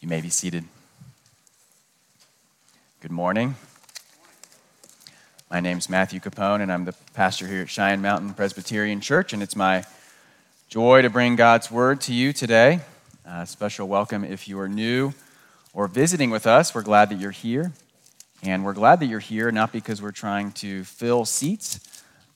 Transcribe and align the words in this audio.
You 0.00 0.08
may 0.08 0.22
be 0.22 0.30
seated. 0.30 0.64
Good 3.02 3.10
morning. 3.10 3.56
My 5.50 5.60
name 5.60 5.76
is 5.76 5.90
Matthew 5.90 6.20
Capone, 6.20 6.62
and 6.62 6.72
I'm 6.72 6.86
the 6.86 6.94
pastor 7.12 7.46
here 7.46 7.60
at 7.60 7.68
Cheyenne 7.68 8.00
Mountain 8.00 8.32
Presbyterian 8.32 9.02
Church, 9.02 9.34
and 9.34 9.42
it's 9.42 9.54
my 9.54 9.84
joy 10.70 11.02
to 11.02 11.10
bring 11.10 11.36
God's 11.36 11.70
word 11.70 12.00
to 12.02 12.14
you 12.14 12.32
today. 12.32 12.80
A 13.26 13.44
special 13.44 13.88
welcome 13.88 14.24
if 14.24 14.48
you 14.48 14.58
are 14.58 14.70
new 14.70 15.12
or 15.74 15.86
visiting 15.86 16.30
with 16.30 16.46
us. 16.46 16.74
We're 16.74 16.80
glad 16.80 17.10
that 17.10 17.20
you're 17.20 17.30
here, 17.30 17.72
and 18.42 18.64
we're 18.64 18.72
glad 18.72 19.00
that 19.00 19.06
you're 19.06 19.18
here 19.20 19.52
not 19.52 19.70
because 19.70 20.00
we're 20.00 20.12
trying 20.12 20.52
to 20.52 20.82
fill 20.84 21.26
seats, 21.26 21.78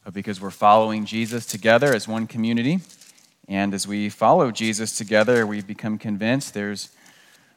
but 0.05 0.13
because 0.13 0.39
we're 0.39 0.51
following 0.51 1.07
Jesus 1.07 1.47
together 1.47 1.95
as 1.95 2.07
one 2.07 2.27
community. 2.27 2.81
And 3.49 3.73
as 3.73 3.89
we 3.89 4.11
follow 4.11 4.51
Jesus 4.51 4.99
together, 4.99 5.47
we've 5.47 5.67
become 5.67 5.97
convinced 5.97 6.53
there's 6.53 6.91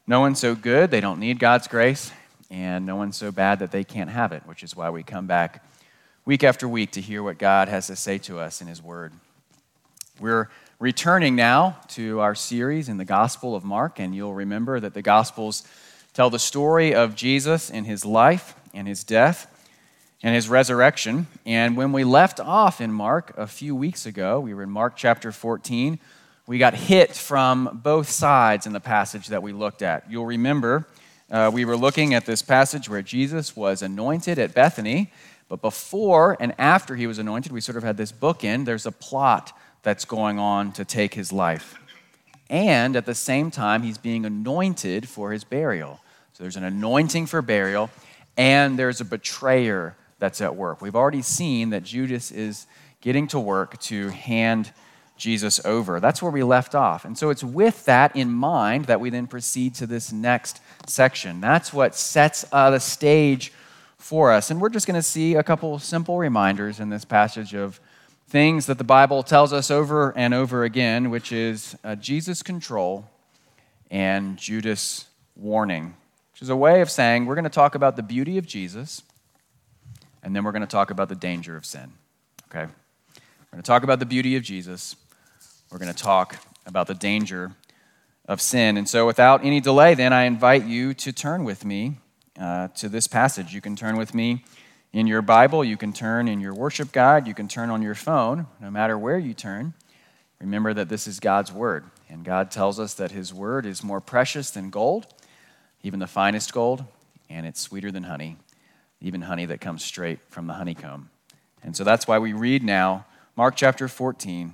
no 0.08 0.22
one's 0.22 0.40
so 0.40 0.56
good 0.56 0.90
they 0.90 1.02
don't 1.02 1.20
need 1.20 1.38
God's 1.38 1.68
grace, 1.68 2.12
and 2.50 2.86
no 2.86 2.96
one's 2.96 3.18
so 3.18 3.30
bad 3.32 3.60
that 3.60 3.72
they 3.72 3.84
can't 3.84 4.10
have 4.10 4.32
it, 4.32 4.42
which 4.46 4.64
is 4.64 4.76
why 4.76 4.90
we 4.90 5.04
come 5.04 5.28
back 5.28 5.64
week 6.26 6.46
after 6.46 6.66
week 6.68 6.92
to 6.92 7.02
hear 7.02 7.22
what 7.22 7.38
God 7.38 7.68
has 7.68 7.88
to 7.88 7.96
say 7.96 8.18
to 8.20 8.40
us 8.40 8.62
in 8.62 8.68
His 8.68 8.82
Word. 8.82 9.12
We're 10.20 10.50
returning 10.80 11.36
now 11.36 11.78
to 11.90 12.22
our 12.22 12.36
series 12.36 12.88
in 12.88 12.98
the 12.98 13.06
Gospel 13.06 13.54
of 13.54 13.66
Mark, 13.66 14.00
and 14.00 14.16
you'll 14.16 14.34
remember 14.34 14.80
that 14.80 14.94
the 14.94 15.02
Gospels 15.02 15.68
tell 16.14 16.30
the 16.30 16.40
story 16.40 16.96
of 16.96 17.14
Jesus 17.14 17.70
in 17.70 17.84
His 17.84 18.06
life 18.06 18.56
and 18.74 18.88
His 18.88 19.04
death 19.04 19.54
and 20.24 20.34
His 20.34 20.48
resurrection. 20.48 21.28
And 21.46 21.76
when 21.76 21.92
we 21.92 22.06
left 22.06 22.40
off 22.40 22.80
in 22.80 22.94
Mark 22.94 23.34
a 23.38 23.46
few 23.46 23.76
weeks 23.76 24.06
ago, 24.06 24.40
we 24.40 24.54
were 24.54 24.64
in 24.64 24.70
Mark 24.70 24.96
chapter 24.96 25.34
14 25.34 26.00
we 26.48 26.58
got 26.58 26.74
hit 26.74 27.14
from 27.14 27.82
both 27.84 28.10
sides 28.10 28.66
in 28.66 28.72
the 28.72 28.80
passage 28.80 29.28
that 29.28 29.44
we 29.44 29.52
looked 29.52 29.82
at. 29.82 30.10
You'll 30.10 30.26
remember 30.26 30.88
uh, 31.30 31.52
we 31.54 31.66
were 31.66 31.76
looking 31.76 32.14
at 32.14 32.26
this 32.26 32.42
passage 32.42 32.88
where 32.88 33.02
Jesus 33.02 33.54
was 33.54 33.82
anointed 33.82 34.40
at 34.40 34.54
Bethany, 34.54 35.12
but 35.50 35.62
before 35.62 36.38
and 36.40 36.56
after 36.58 36.96
he 36.96 37.06
was 37.06 37.20
anointed, 37.20 37.52
we 37.52 37.60
sort 37.60 37.78
of 37.78 37.84
had 37.84 37.98
this 37.98 38.14
bookend. 38.14 38.64
There's 38.64 38.86
a 38.86 38.94
plot 38.94 39.52
that's 39.84 40.06
going 40.06 40.40
on 40.40 40.72
to 40.74 40.86
take 40.86 41.14
his 41.14 41.34
life. 41.34 41.78
And 42.50 42.96
at 42.96 43.06
the 43.06 43.16
same 43.16 43.52
time, 43.52 43.84
he's 43.84 43.98
being 43.98 44.26
anointed 44.26 45.10
for 45.10 45.34
his 45.34 45.44
burial. 45.44 46.00
So 46.32 46.46
there's 46.46 46.56
an 46.56 46.64
anointing 46.64 47.26
for 47.26 47.42
burial, 47.42 47.90
and 48.38 48.80
there's 48.80 49.02
a 49.02 49.06
betrayer 49.06 49.98
that's 50.18 50.40
at 50.40 50.56
work. 50.56 50.82
We've 50.82 50.96
already 50.96 51.24
seen 51.24 51.72
that 51.72 51.84
Judas 51.84 52.32
is 52.32 52.68
getting 53.02 53.28
to 53.28 53.40
work 53.40 53.78
to 53.82 54.10
hand 54.10 54.72
Jesus 55.18 55.64
over. 55.66 56.00
That's 56.00 56.22
where 56.22 56.32
we 56.32 56.44
left 56.44 56.76
off. 56.76 57.06
And 57.06 57.18
so 57.18 57.30
it's 57.30 57.44
with 57.44 57.86
that 57.86 58.16
in 58.16 58.32
mind 58.32 58.86
that 58.86 59.00
we 59.00 59.10
then 59.10 59.28
proceed 59.28 59.76
to 59.76 59.88
this 59.88 60.12
next 60.12 60.62
section. 60.88 61.42
That's 61.42 61.74
what 61.74 61.96
sets 61.96 62.46
uh, 62.52 62.70
the 62.70 62.80
stage 62.80 63.52
for 63.98 64.32
us. 64.32 64.52
And 64.52 64.62
we're 64.62 64.70
just 64.70 64.88
going 64.88 64.96
to 64.96 65.04
see 65.04 65.36
a 65.36 65.44
couple 65.44 65.80
simple 65.80 66.18
reminders 66.18 66.80
in 66.80 66.90
this 66.90 67.04
passage 67.04 67.54
of 67.54 67.80
things 68.30 68.66
that 68.68 68.78
the 68.78 68.84
Bible 68.84 69.24
tells 69.24 69.54
us 69.54 69.72
over 69.72 70.16
and 70.18 70.34
over 70.34 70.64
again, 70.64 71.10
which 71.10 71.32
is 71.32 71.76
uh, 71.84 71.96
Jesus' 71.96 72.44
control 72.44 73.10
and 73.90 74.38
Judas' 74.38 75.08
warning, 75.36 75.96
which 76.34 76.42
is 76.42 76.50
a 76.50 76.56
way 76.56 76.82
of 76.82 76.92
saying 76.92 77.26
we're 77.26 77.36
going 77.36 77.44
to 77.44 77.50
talk 77.50 77.74
about 77.74 77.96
the 77.96 78.04
beauty 78.04 78.38
of 78.38 78.46
Jesus 78.46 79.02
and 80.22 80.36
then 80.36 80.44
we're 80.44 80.52
going 80.52 80.62
to 80.62 80.68
talk 80.68 80.92
about 80.92 81.10
the 81.10 81.16
danger 81.16 81.56
of 81.56 81.66
sin. 81.66 81.94
Okay? 82.50 82.66
We're 82.66 83.52
going 83.52 83.64
to 83.64 83.68
talk 83.68 83.84
about 83.84 84.00
the 84.00 84.06
beauty 84.06 84.36
of 84.36 84.44
Jesus 84.44 84.96
we're 85.70 85.80
going 85.80 85.94
to 85.94 86.04
talk 86.04 86.38
about 86.66 86.88
the 86.88 86.94
danger 86.94 87.52
of 88.26 88.42
sin. 88.42 88.78
And 88.78 88.88
so, 88.88 89.06
without 89.06 89.44
any 89.44 89.60
delay, 89.60 89.96
then 89.96 90.14
I 90.14 90.24
invite 90.24 90.66
you 90.66 90.94
to 90.96 91.12
turn 91.12 91.44
with 91.44 91.66
me 91.66 91.98
uh, 92.40 92.70
to 92.70 92.90
this 92.90 93.08
passage. 93.08 93.54
You 93.54 93.62
can 93.62 93.76
turn 93.76 93.98
with 93.98 94.14
me 94.14 94.44
in 94.94 95.08
your 95.08 95.22
Bible, 95.22 95.64
you 95.64 95.76
can 95.76 95.92
turn 95.92 96.28
in 96.28 96.40
your 96.40 96.54
worship 96.54 96.92
guide, 96.92 97.28
you 97.28 97.34
can 97.34 97.48
turn 97.48 97.70
on 97.70 97.82
your 97.82 97.96
phone, 97.96 98.48
no 98.62 98.72
matter 98.72 98.98
where 98.98 99.18
you 99.18 99.34
turn. 99.34 99.74
Remember 100.40 100.74
that 100.74 100.88
this 100.88 101.08
is 101.08 101.20
God's 101.20 101.52
Word, 101.52 101.84
and 102.10 102.24
God 102.24 102.50
tells 102.50 102.80
us 102.80 102.94
that 102.94 103.12
His 103.12 103.34
Word 103.34 103.66
is 103.66 103.84
more 103.84 104.00
precious 104.00 104.50
than 104.50 104.70
gold, 104.70 105.08
even 105.84 106.00
the 106.00 106.08
finest 106.08 106.54
gold, 106.54 106.86
and 107.30 107.46
it's 107.46 107.60
sweeter 107.60 107.92
than 107.92 108.04
honey, 108.04 108.38
even 109.02 109.24
honey 109.24 109.46
that 109.46 109.60
comes 109.60 109.84
straight 109.84 110.20
from 110.30 110.48
the 110.48 110.54
honeycomb. 110.54 111.10
And 111.62 111.76
so 111.76 111.84
that's 111.84 112.08
why 112.08 112.20
we 112.20 112.32
read 112.32 112.64
now 112.64 113.06
Mark 113.36 113.56
chapter 113.56 113.88
14 113.88 114.54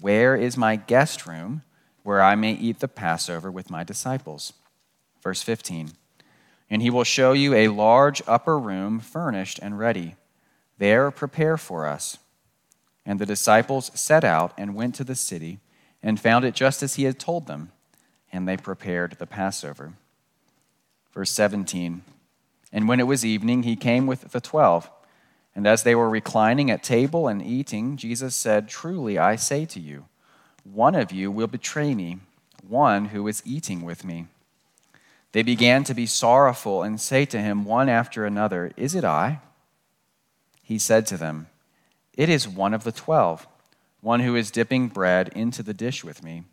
where 0.00 0.36
is 0.36 0.56
my 0.56 0.76
guest 0.76 1.26
room 1.26 1.62
where 2.02 2.20
I 2.22 2.34
may 2.34 2.52
eat 2.52 2.80
the 2.80 2.88
Passover 2.88 3.50
with 3.50 3.70
my 3.70 3.84
disciples? 3.84 4.52
Verse 5.22 5.42
15 5.42 5.92
And 6.70 6.82
he 6.82 6.90
will 6.90 7.04
show 7.04 7.32
you 7.32 7.54
a 7.54 7.68
large 7.68 8.22
upper 8.26 8.58
room 8.58 9.00
furnished 9.00 9.58
and 9.62 9.78
ready. 9.78 10.16
There 10.78 11.10
prepare 11.10 11.56
for 11.56 11.86
us. 11.86 12.18
And 13.04 13.18
the 13.18 13.26
disciples 13.26 13.90
set 13.94 14.24
out 14.24 14.52
and 14.56 14.74
went 14.74 14.94
to 14.96 15.04
the 15.04 15.14
city 15.14 15.60
and 16.02 16.20
found 16.20 16.44
it 16.44 16.54
just 16.54 16.82
as 16.82 16.94
he 16.94 17.04
had 17.04 17.18
told 17.18 17.46
them, 17.46 17.70
and 18.32 18.48
they 18.48 18.56
prepared 18.56 19.16
the 19.18 19.26
Passover. 19.26 19.94
Verse 21.12 21.30
17 21.30 22.02
And 22.72 22.88
when 22.88 23.00
it 23.00 23.06
was 23.06 23.24
evening, 23.24 23.62
he 23.62 23.76
came 23.76 24.06
with 24.06 24.32
the 24.32 24.40
twelve. 24.40 24.90
And 25.54 25.66
as 25.66 25.82
they 25.82 25.94
were 25.94 26.08
reclining 26.08 26.70
at 26.70 26.82
table 26.82 27.28
and 27.28 27.42
eating, 27.42 27.96
Jesus 27.96 28.34
said, 28.34 28.68
Truly 28.68 29.18
I 29.18 29.36
say 29.36 29.64
to 29.66 29.80
you, 29.80 30.06
one 30.64 30.94
of 30.94 31.12
you 31.12 31.30
will 31.30 31.46
betray 31.46 31.94
me, 31.94 32.20
one 32.66 33.06
who 33.06 33.26
is 33.28 33.42
eating 33.44 33.82
with 33.82 34.04
me. 34.04 34.26
They 35.32 35.42
began 35.42 35.82
to 35.84 35.94
be 35.94 36.06
sorrowful 36.06 36.82
and 36.82 37.00
say 37.00 37.24
to 37.26 37.38
him 37.38 37.64
one 37.64 37.88
after 37.88 38.24
another, 38.24 38.72
Is 38.76 38.94
it 38.94 39.04
I? 39.04 39.40
He 40.62 40.78
said 40.78 41.06
to 41.06 41.16
them, 41.16 41.48
It 42.14 42.28
is 42.28 42.46
one 42.46 42.72
of 42.72 42.84
the 42.84 42.92
twelve, 42.92 43.46
one 44.00 44.20
who 44.20 44.36
is 44.36 44.50
dipping 44.50 44.88
bread 44.88 45.30
into 45.34 45.62
the 45.62 45.74
dish 45.74 46.04
with 46.04 46.22
me. 46.22 46.44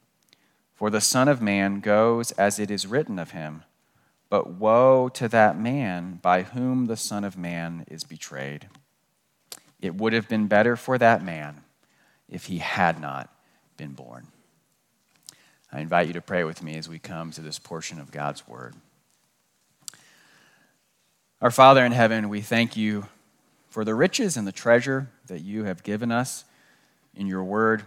For 0.76 0.90
the 0.90 1.02
Son 1.02 1.28
of 1.28 1.42
Man 1.42 1.82
goes 1.82 2.32
as 2.32 2.58
it 2.58 2.72
is 2.72 2.88
written 2.88 3.20
of 3.20 3.32
him. 3.32 3.64
But 4.30 4.52
woe 4.52 5.10
to 5.10 5.28
that 5.28 5.60
man 5.60 6.20
by 6.22 6.44
whom 6.44 6.86
the 6.86 6.98
Son 6.98 7.24
of 7.24 7.38
Man 7.38 7.86
is 7.90 8.04
betrayed. 8.04 8.68
It 9.82 9.96
would 9.96 10.14
have 10.14 10.28
been 10.28 10.48
better 10.48 10.76
for 10.76 10.98
that 10.98 11.24
man 11.24 11.64
if 12.28 12.46
he 12.46 12.60
had 12.60 13.00
not 13.00 13.30
been 13.78 13.94
born. 13.94 14.28
I 15.72 15.80
invite 15.80 16.08
you 16.08 16.14
to 16.14 16.22
pray 16.22 16.44
with 16.44 16.64
me 16.64 16.76
as 16.78 16.90
we 16.90 17.00
come 17.00 17.32
to 17.32 17.42
this 17.42 17.60
portion 17.60 18.00
of 18.00 18.12
God's 18.12 18.48
Word. 18.48 18.76
Our 21.42 21.52
Father 21.52 21.86
in 21.86 21.92
heaven, 21.92 22.28
we 22.28 22.42
thank 22.42 22.76
you 22.76 23.06
for 23.70 23.86
the 23.86 23.96
riches 23.96 24.36
and 24.36 24.48
the 24.48 24.52
treasure 24.52 25.10
that 25.28 25.42
you 25.42 25.64
have 25.66 25.84
given 25.84 26.12
us 26.12 26.44
in 27.16 27.28
your 27.28 27.44
Word. 27.44 27.84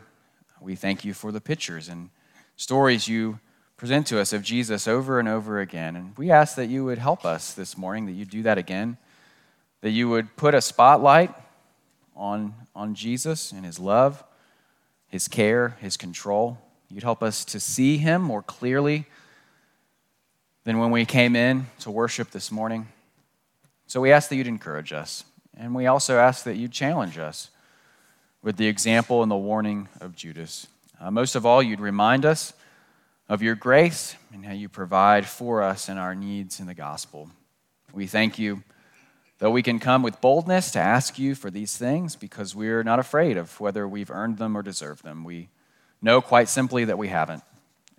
We 0.60 0.76
thank 0.76 1.04
you 1.04 1.12
for 1.12 1.32
the 1.32 1.40
pictures 1.40 1.88
and 1.88 2.10
stories 2.56 3.08
you 3.08 3.40
present 3.76 4.06
to 4.06 4.20
us 4.20 4.32
of 4.32 4.44
Jesus 4.44 4.86
over 4.86 5.18
and 5.18 5.28
over 5.28 5.58
again. 5.58 5.96
And 5.96 6.16
we 6.16 6.30
ask 6.30 6.54
that 6.54 6.68
you 6.68 6.84
would 6.84 6.98
help 6.98 7.24
us 7.24 7.52
this 7.52 7.76
morning, 7.76 8.06
that 8.06 8.12
you 8.12 8.24
do 8.24 8.44
that 8.44 8.56
again, 8.56 8.96
that 9.80 9.90
you 9.90 10.08
would 10.08 10.36
put 10.36 10.54
a 10.54 10.60
spotlight 10.60 11.34
on, 12.16 12.54
on 12.74 12.94
Jesus 12.94 13.52
and 13.52 13.64
his 13.64 13.78
love, 13.78 14.22
his 15.08 15.28
care, 15.28 15.76
his 15.80 15.96
control. 15.96 16.58
You'd 16.88 17.02
help 17.02 17.22
us 17.22 17.44
to 17.46 17.60
see 17.60 17.98
him 17.98 18.22
more 18.22 18.42
clearly 18.42 19.06
than 20.64 20.78
when 20.78 20.90
we 20.90 21.04
came 21.04 21.34
in 21.34 21.66
to 21.80 21.90
worship 21.90 22.30
this 22.30 22.52
morning. 22.52 22.88
So 23.86 24.00
we 24.00 24.12
ask 24.12 24.28
that 24.28 24.36
you'd 24.36 24.46
encourage 24.46 24.92
us. 24.92 25.24
And 25.56 25.74
we 25.74 25.86
also 25.86 26.18
ask 26.18 26.44
that 26.44 26.56
you'd 26.56 26.72
challenge 26.72 27.18
us 27.18 27.50
with 28.42 28.56
the 28.56 28.66
example 28.66 29.22
and 29.22 29.30
the 29.30 29.36
warning 29.36 29.88
of 30.00 30.16
Judas. 30.16 30.66
Uh, 31.00 31.10
most 31.10 31.34
of 31.34 31.44
all, 31.44 31.62
you'd 31.62 31.80
remind 31.80 32.24
us 32.24 32.52
of 33.28 33.42
your 33.42 33.54
grace 33.54 34.16
and 34.32 34.44
how 34.44 34.52
you 34.52 34.68
provide 34.68 35.26
for 35.26 35.62
us 35.62 35.88
in 35.88 35.98
our 35.98 36.14
needs 36.14 36.60
in 36.60 36.66
the 36.66 36.74
gospel. 36.74 37.30
We 37.92 38.06
thank 38.06 38.38
you 38.38 38.62
Though 39.42 39.50
we 39.50 39.64
can 39.64 39.80
come 39.80 40.04
with 40.04 40.20
boldness 40.20 40.70
to 40.70 40.78
ask 40.78 41.18
you 41.18 41.34
for 41.34 41.50
these 41.50 41.76
things 41.76 42.14
because 42.14 42.54
we're 42.54 42.84
not 42.84 43.00
afraid 43.00 43.36
of 43.36 43.58
whether 43.58 43.88
we've 43.88 44.08
earned 44.08 44.38
them 44.38 44.56
or 44.56 44.62
deserved 44.62 45.02
them. 45.02 45.24
We 45.24 45.48
know 46.00 46.20
quite 46.20 46.48
simply 46.48 46.84
that 46.84 46.96
we 46.96 47.08
haven't, 47.08 47.42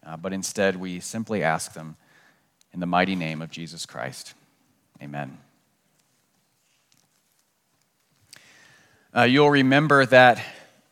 uh, 0.06 0.16
but 0.16 0.32
instead 0.32 0.78
we 0.78 1.02
simply 1.02 1.44
ask 1.44 1.74
them 1.74 1.98
In 2.74 2.80
the 2.80 2.86
mighty 2.86 3.18
name 3.18 3.42
of 3.42 3.52
Jesus 3.52 3.86
Christ, 3.86 4.36
amen. 5.02 5.38
Uh, 9.14 9.24
you'll 9.24 9.52
remember 9.52 10.06
that 10.06 10.42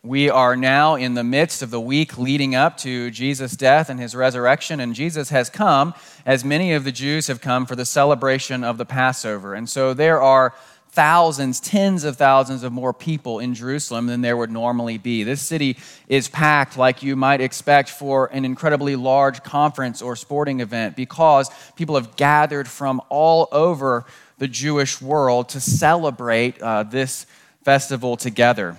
we 0.03 0.31
are 0.31 0.55
now 0.55 0.95
in 0.95 1.13
the 1.13 1.23
midst 1.23 1.61
of 1.61 1.69
the 1.69 1.79
week 1.79 2.17
leading 2.17 2.55
up 2.55 2.75
to 2.75 3.11
Jesus' 3.11 3.55
death 3.55 3.87
and 3.87 3.99
his 3.99 4.15
resurrection, 4.15 4.79
and 4.79 4.95
Jesus 4.95 5.29
has 5.29 5.47
come, 5.47 5.93
as 6.25 6.43
many 6.43 6.73
of 6.73 6.83
the 6.83 6.91
Jews 6.91 7.27
have 7.27 7.39
come, 7.39 7.67
for 7.67 7.75
the 7.75 7.85
celebration 7.85 8.63
of 8.63 8.79
the 8.79 8.85
Passover. 8.85 9.53
And 9.53 9.69
so 9.69 9.93
there 9.93 10.19
are 10.19 10.55
thousands, 10.89 11.59
tens 11.59 12.03
of 12.03 12.17
thousands 12.17 12.63
of 12.63 12.73
more 12.73 12.93
people 12.93 13.37
in 13.37 13.53
Jerusalem 13.53 14.07
than 14.07 14.21
there 14.21 14.35
would 14.35 14.49
normally 14.49 14.97
be. 14.97 15.23
This 15.23 15.41
city 15.41 15.77
is 16.07 16.27
packed 16.27 16.77
like 16.77 17.03
you 17.03 17.15
might 17.15 17.39
expect 17.39 17.89
for 17.89 18.25
an 18.33 18.43
incredibly 18.43 18.95
large 18.95 19.43
conference 19.43 20.01
or 20.01 20.15
sporting 20.15 20.61
event 20.61 20.95
because 20.95 21.51
people 21.75 21.93
have 21.93 22.15
gathered 22.15 22.67
from 22.67 23.01
all 23.09 23.47
over 23.51 24.05
the 24.39 24.47
Jewish 24.47 24.99
world 24.99 25.49
to 25.49 25.61
celebrate 25.61 26.59
uh, 26.59 26.81
this 26.81 27.27
festival 27.63 28.17
together. 28.17 28.77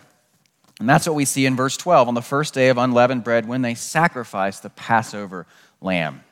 And 0.82 0.88
that's 0.88 1.06
what 1.06 1.14
we 1.14 1.26
see 1.26 1.46
in 1.46 1.55
verse 1.55 1.76
12 1.76 2.08
on 2.08 2.14
the 2.14 2.23
first 2.23 2.55
day 2.55 2.69
of 2.69 2.76
unleavened 2.76 3.23
bread 3.23 3.46
when 3.46 3.62
they 3.62 3.76
sacrificed 3.76 4.64
the 4.64 4.70
Passover 4.70 5.46
lamb. 5.81 6.25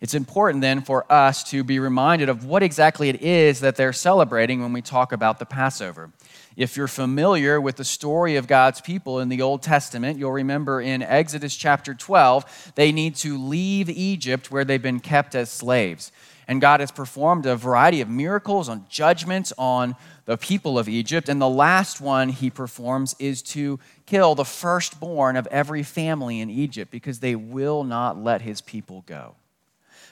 It's 0.00 0.14
important 0.14 0.62
then 0.62 0.80
for 0.80 1.04
us 1.12 1.44
to 1.50 1.62
be 1.62 1.78
reminded 1.78 2.30
of 2.30 2.46
what 2.46 2.62
exactly 2.62 3.10
it 3.10 3.20
is 3.20 3.60
that 3.60 3.76
they're 3.76 3.92
celebrating 3.92 4.62
when 4.62 4.72
we 4.72 4.80
talk 4.80 5.12
about 5.12 5.38
the 5.38 5.44
Passover. 5.44 6.10
If 6.56 6.74
you're 6.74 6.88
familiar 6.88 7.60
with 7.60 7.76
the 7.76 7.84
story 7.84 8.36
of 8.36 8.46
God's 8.46 8.80
people 8.80 9.20
in 9.20 9.28
the 9.28 9.42
Old 9.42 9.60
Testament, 9.60 10.18
you'll 10.18 10.32
remember 10.32 10.80
in 10.80 11.02
Exodus 11.02 11.54
chapter 11.54 11.92
12, 11.92 12.72
they 12.76 12.92
need 12.92 13.14
to 13.16 13.36
leave 13.36 13.90
Egypt 13.90 14.50
where 14.50 14.64
they've 14.64 14.80
been 14.80 15.00
kept 15.00 15.34
as 15.34 15.50
slaves. 15.50 16.12
And 16.48 16.62
God 16.62 16.80
has 16.80 16.90
performed 16.90 17.44
a 17.44 17.56
variety 17.56 18.00
of 18.00 18.08
miracles 18.08 18.70
on 18.70 18.86
judgments 18.88 19.52
on 19.58 19.96
the 20.28 20.36
people 20.36 20.78
of 20.78 20.90
Egypt. 20.90 21.30
And 21.30 21.40
the 21.40 21.48
last 21.48 22.02
one 22.02 22.28
he 22.28 22.50
performs 22.50 23.16
is 23.18 23.40
to 23.42 23.80
kill 24.04 24.34
the 24.34 24.44
firstborn 24.44 25.36
of 25.36 25.46
every 25.46 25.82
family 25.82 26.40
in 26.40 26.50
Egypt 26.50 26.90
because 26.90 27.20
they 27.20 27.34
will 27.34 27.82
not 27.82 28.22
let 28.22 28.42
his 28.42 28.60
people 28.60 29.04
go. 29.06 29.36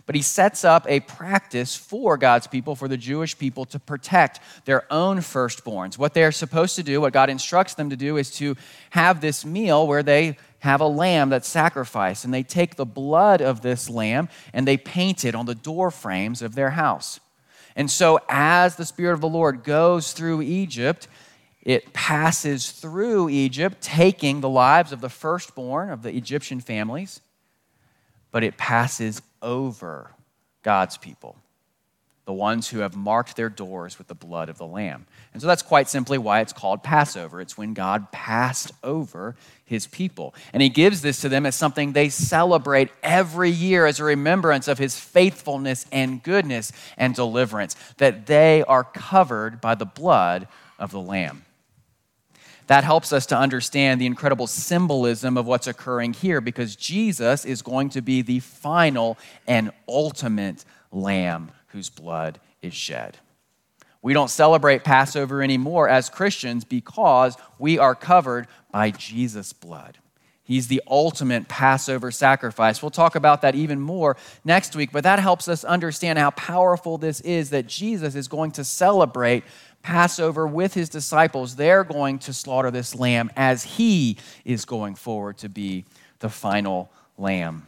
But 0.07 0.15
he 0.15 0.23
sets 0.23 0.65
up 0.65 0.87
a 0.89 1.01
practice 1.01 1.77
for 1.77 2.17
God's 2.17 2.47
people, 2.47 2.75
for 2.77 2.89
the 2.89 2.97
Jewish 2.97 3.37
people, 3.37 3.67
to 3.67 3.79
protect 3.79 4.41
their 4.65 4.91
own 4.91 5.19
firstborns. 5.19 5.99
What 5.99 6.15
they 6.15 6.25
are 6.25 6.33
supposed 6.33 6.77
to 6.77 6.83
do, 6.83 7.03
what 7.03 7.13
God 7.13 7.29
instructs 7.29 7.75
them 7.75 7.91
to 7.91 7.97
do, 7.97 8.17
is 8.17 8.31
to 8.37 8.57
have 8.91 9.21
this 9.21 9.45
meal 9.45 9.87
where 9.87 10.03
they 10.03 10.39
have 10.61 10.81
a 10.81 10.87
lamb 10.87 11.29
that's 11.29 11.49
sacrificed, 11.49 12.25
and 12.25 12.33
they 12.33 12.43
take 12.43 12.77
the 12.77 12.87
blood 12.87 13.43
of 13.43 13.61
this 13.61 13.91
lamb 13.91 14.31
and 14.55 14.67
they 14.67 14.79
paint 14.79 15.27
it 15.27 15.35
on 15.35 15.45
the 15.45 15.55
door 15.55 15.91
frames 15.91 16.41
of 16.41 16.55
their 16.55 16.71
house. 16.71 17.21
And 17.77 17.91
so, 17.91 18.19
as 18.29 18.77
the 18.77 18.87
Spirit 18.87 19.13
of 19.13 19.21
the 19.21 19.29
Lord 19.29 19.63
goes 19.63 20.15
through 20.15 20.41
Egypt, 20.43 21.09
it 21.63 21.93
passes 21.93 22.71
through 22.71 23.29
Egypt, 23.29 23.83
taking 23.83 24.41
the 24.41 24.49
lives 24.49 24.93
of 24.93 25.03
the 25.03 25.11
firstborn 25.11 25.91
of 25.91 26.03
the 26.03 26.17
Egyptian 26.17 26.61
families, 26.61 27.21
but 28.33 28.43
it 28.43 28.57
passes 28.57 29.21
over 29.43 30.13
God's 30.63 30.97
people, 30.97 31.37
the 32.27 32.33
ones 32.33 32.69
who 32.69 32.81
have 32.81 32.97
marked 32.97 33.37
their 33.37 33.49
doors 33.49 33.99
with 33.99 34.09
the 34.09 34.15
blood 34.15 34.49
of 34.49 34.59
the 34.59 34.67
Lamb. 34.67 35.07
And 35.33 35.41
so 35.41 35.47
that's 35.47 35.63
quite 35.63 35.89
simply 35.89 36.19
why 36.19 36.41
it's 36.41 36.53
called 36.53 36.83
Passover. 36.83 37.41
It's 37.41 37.57
when 37.57 37.73
God 37.73 38.11
passed 38.11 38.73
over 38.83 39.37
his 39.65 39.87
people. 39.87 40.35
And 40.53 40.61
he 40.61 40.69
gives 40.69 41.03
this 41.03 41.21
to 41.21 41.29
them 41.29 41.47
as 41.47 41.55
something 41.55 41.93
they 41.93 42.09
celebrate 42.09 42.91
every 43.01 43.51
year 43.51 43.87
as 43.87 44.01
a 44.01 44.05
remembrance 44.05 44.67
of 44.67 44.79
his 44.79 44.99
faithfulness 44.99 45.87
and 45.93 46.21
goodness 46.21 46.73
and 46.97 47.15
deliverance, 47.15 47.77
that 47.99 48.27
they 48.27 48.65
are 48.65 48.83
covered 48.83 49.61
by 49.61 49.77
the 49.77 49.87
blood 49.87 50.49
of 50.81 50.91
the 50.91 51.01
Lamb. 51.01 51.45
That 52.67 52.83
helps 52.83 53.13
us 53.13 53.27
to 53.27 53.39
understand 53.39 54.01
the 54.01 54.07
incredible 54.07 54.49
symbolism 54.49 55.37
of 55.37 55.47
what's 55.47 55.69
occurring 55.69 56.15
here 56.15 56.41
because 56.41 56.75
Jesus 56.75 57.45
is 57.45 57.63
going 57.63 57.91
to 57.91 58.03
be 58.03 58.23
the 58.23 58.41
final 58.41 59.17
and 59.47 59.71
ultimate 59.87 60.65
Lamb 60.91 61.53
whose 61.77 61.91
blood 61.91 62.41
is 62.63 62.73
shed. 62.73 63.19
We 64.01 64.15
don't 64.15 64.31
celebrate 64.31 64.83
Passover 64.83 65.43
anymore 65.43 65.91
as 65.91 66.09
Christians 66.09 66.65
because 66.65 67.37
we 67.59 67.79
are 67.79 67.95
covered 67.95 68.47
by 68.73 68.93
Jesus' 68.93 69.53
blood. 69.53 69.99
He's 70.43 70.69
the 70.69 70.83
ultimate 70.89 71.49
Passover 71.49 72.11
sacrifice. 72.11 72.81
We'll 72.81 72.91
talk 72.91 73.15
about 73.15 73.43
that 73.43 73.55
even 73.55 73.79
more 73.79 74.17
next 74.43 74.75
week, 74.75 74.91
but 74.91 75.05
that 75.05 75.19
helps 75.19 75.49
us 75.49 75.65
understand 75.65 76.19
how 76.19 76.31
powerful 76.31 76.97
this 76.97 77.21
is 77.21 77.51
that 77.51 77.67
Jesus 77.67 78.15
is 78.15 78.27
going 78.27 78.53
to 78.53 78.65
celebrate 78.65 79.45
Passover 79.83 80.47
with 80.47 80.73
his 80.73 80.89
disciples. 80.89 81.57
They're 81.57 81.85
going 81.85 82.21
to 82.21 82.33
slaughter 82.33 82.71
this 82.71 82.95
lamb 82.95 83.31
as 83.37 83.65
he 83.65 84.17
is 84.47 84.65
going 84.65 84.95
forward 84.95 85.37
to 85.39 85.51
be 85.51 85.85
the 86.21 86.31
final 86.31 86.91
lamb. 87.19 87.67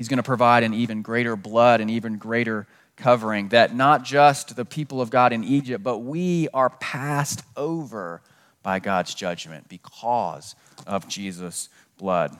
He's 0.00 0.08
going 0.08 0.16
to 0.16 0.22
provide 0.22 0.62
an 0.62 0.72
even 0.72 1.02
greater 1.02 1.36
blood, 1.36 1.82
an 1.82 1.90
even 1.90 2.16
greater 2.16 2.66
covering, 2.96 3.50
that 3.50 3.76
not 3.76 4.02
just 4.02 4.56
the 4.56 4.64
people 4.64 5.02
of 5.02 5.10
God 5.10 5.34
in 5.34 5.44
Egypt, 5.44 5.84
but 5.84 5.98
we 5.98 6.48
are 6.54 6.70
passed 6.70 7.42
over 7.54 8.22
by 8.62 8.78
God's 8.78 9.12
judgment 9.12 9.68
because 9.68 10.54
of 10.86 11.06
Jesus' 11.06 11.68
blood. 11.98 12.34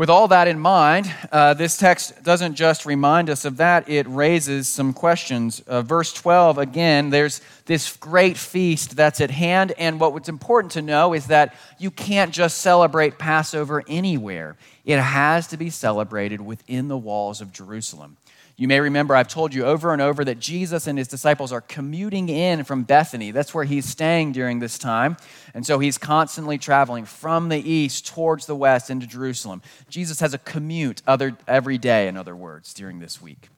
With 0.00 0.08
all 0.08 0.28
that 0.28 0.48
in 0.48 0.58
mind, 0.58 1.12
uh, 1.30 1.52
this 1.52 1.76
text 1.76 2.22
doesn't 2.22 2.54
just 2.54 2.86
remind 2.86 3.28
us 3.28 3.44
of 3.44 3.58
that, 3.58 3.86
it 3.86 4.08
raises 4.08 4.66
some 4.66 4.94
questions. 4.94 5.60
Uh, 5.66 5.82
verse 5.82 6.10
12, 6.14 6.56
again, 6.56 7.10
there's 7.10 7.42
this 7.66 7.94
great 7.98 8.38
feast 8.38 8.96
that's 8.96 9.20
at 9.20 9.30
hand, 9.30 9.74
and 9.76 10.00
what's 10.00 10.30
important 10.30 10.72
to 10.72 10.80
know 10.80 11.12
is 11.12 11.26
that 11.26 11.54
you 11.76 11.90
can't 11.90 12.32
just 12.32 12.62
celebrate 12.62 13.18
Passover 13.18 13.84
anywhere, 13.88 14.56
it 14.86 14.98
has 14.98 15.46
to 15.48 15.58
be 15.58 15.68
celebrated 15.68 16.40
within 16.40 16.88
the 16.88 16.96
walls 16.96 17.42
of 17.42 17.52
Jerusalem. 17.52 18.16
You 18.60 18.68
may 18.68 18.78
remember 18.78 19.16
I've 19.16 19.26
told 19.26 19.54
you 19.54 19.64
over 19.64 19.90
and 19.94 20.02
over 20.02 20.22
that 20.22 20.38
Jesus 20.38 20.86
and 20.86 20.98
his 20.98 21.08
disciples 21.08 21.50
are 21.50 21.62
commuting 21.62 22.28
in 22.28 22.64
from 22.64 22.82
Bethany. 22.82 23.30
That's 23.30 23.54
where 23.54 23.64
he's 23.64 23.86
staying 23.86 24.32
during 24.32 24.58
this 24.58 24.76
time. 24.76 25.16
And 25.54 25.64
so 25.64 25.78
he's 25.78 25.96
constantly 25.96 26.58
traveling 26.58 27.06
from 27.06 27.48
the 27.48 27.56
east 27.56 28.06
towards 28.06 28.44
the 28.44 28.54
west 28.54 28.90
into 28.90 29.06
Jerusalem. 29.06 29.62
Jesus 29.88 30.20
has 30.20 30.34
a 30.34 30.38
commute 30.38 31.00
other, 31.06 31.38
every 31.48 31.78
day, 31.78 32.06
in 32.06 32.18
other 32.18 32.36
words, 32.36 32.74
during 32.74 32.98
this 32.98 33.22
week. 33.22 33.48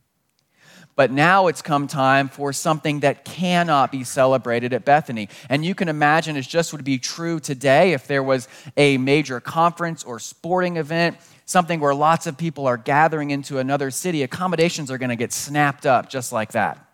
But 0.94 1.11
now 1.11 1.47
it's 1.47 1.62
come 1.62 1.87
time 1.87 2.29
for 2.29 2.53
something 2.53 3.01
that 3.01 3.25
cannot 3.25 3.91
be 3.91 4.05
celebrated 4.05 4.72
at 4.72 4.84
Bethany. 4.84 5.29
And 5.49 5.65
you 5.65 5.75
can 5.75 5.89
imagine 5.89 6.37
it 6.37 6.43
just 6.43 6.72
would 6.72 6.84
be 6.84 6.99
true 6.99 7.41
today 7.41 7.93
if 7.93 8.06
there 8.06 8.22
was 8.22 8.46
a 8.77 8.99
major 8.99 9.41
conference 9.41 10.05
or 10.05 10.19
sporting 10.19 10.77
event 10.77 11.17
something 11.44 11.81
where 11.81 11.94
lots 11.94 12.27
of 12.27 12.37
people 12.39 12.67
are 12.67 12.77
gathering 12.77 13.31
into 13.31 13.58
another 13.58 13.91
city, 13.91 14.22
accommodations 14.22 14.91
are 14.91 14.99
going 14.99 15.11
to 15.11 15.17
get 15.17 15.32
snapped 15.32 15.87
up 15.87 16.08
just 16.08 16.32
like 16.32 16.53
that. 16.53 16.84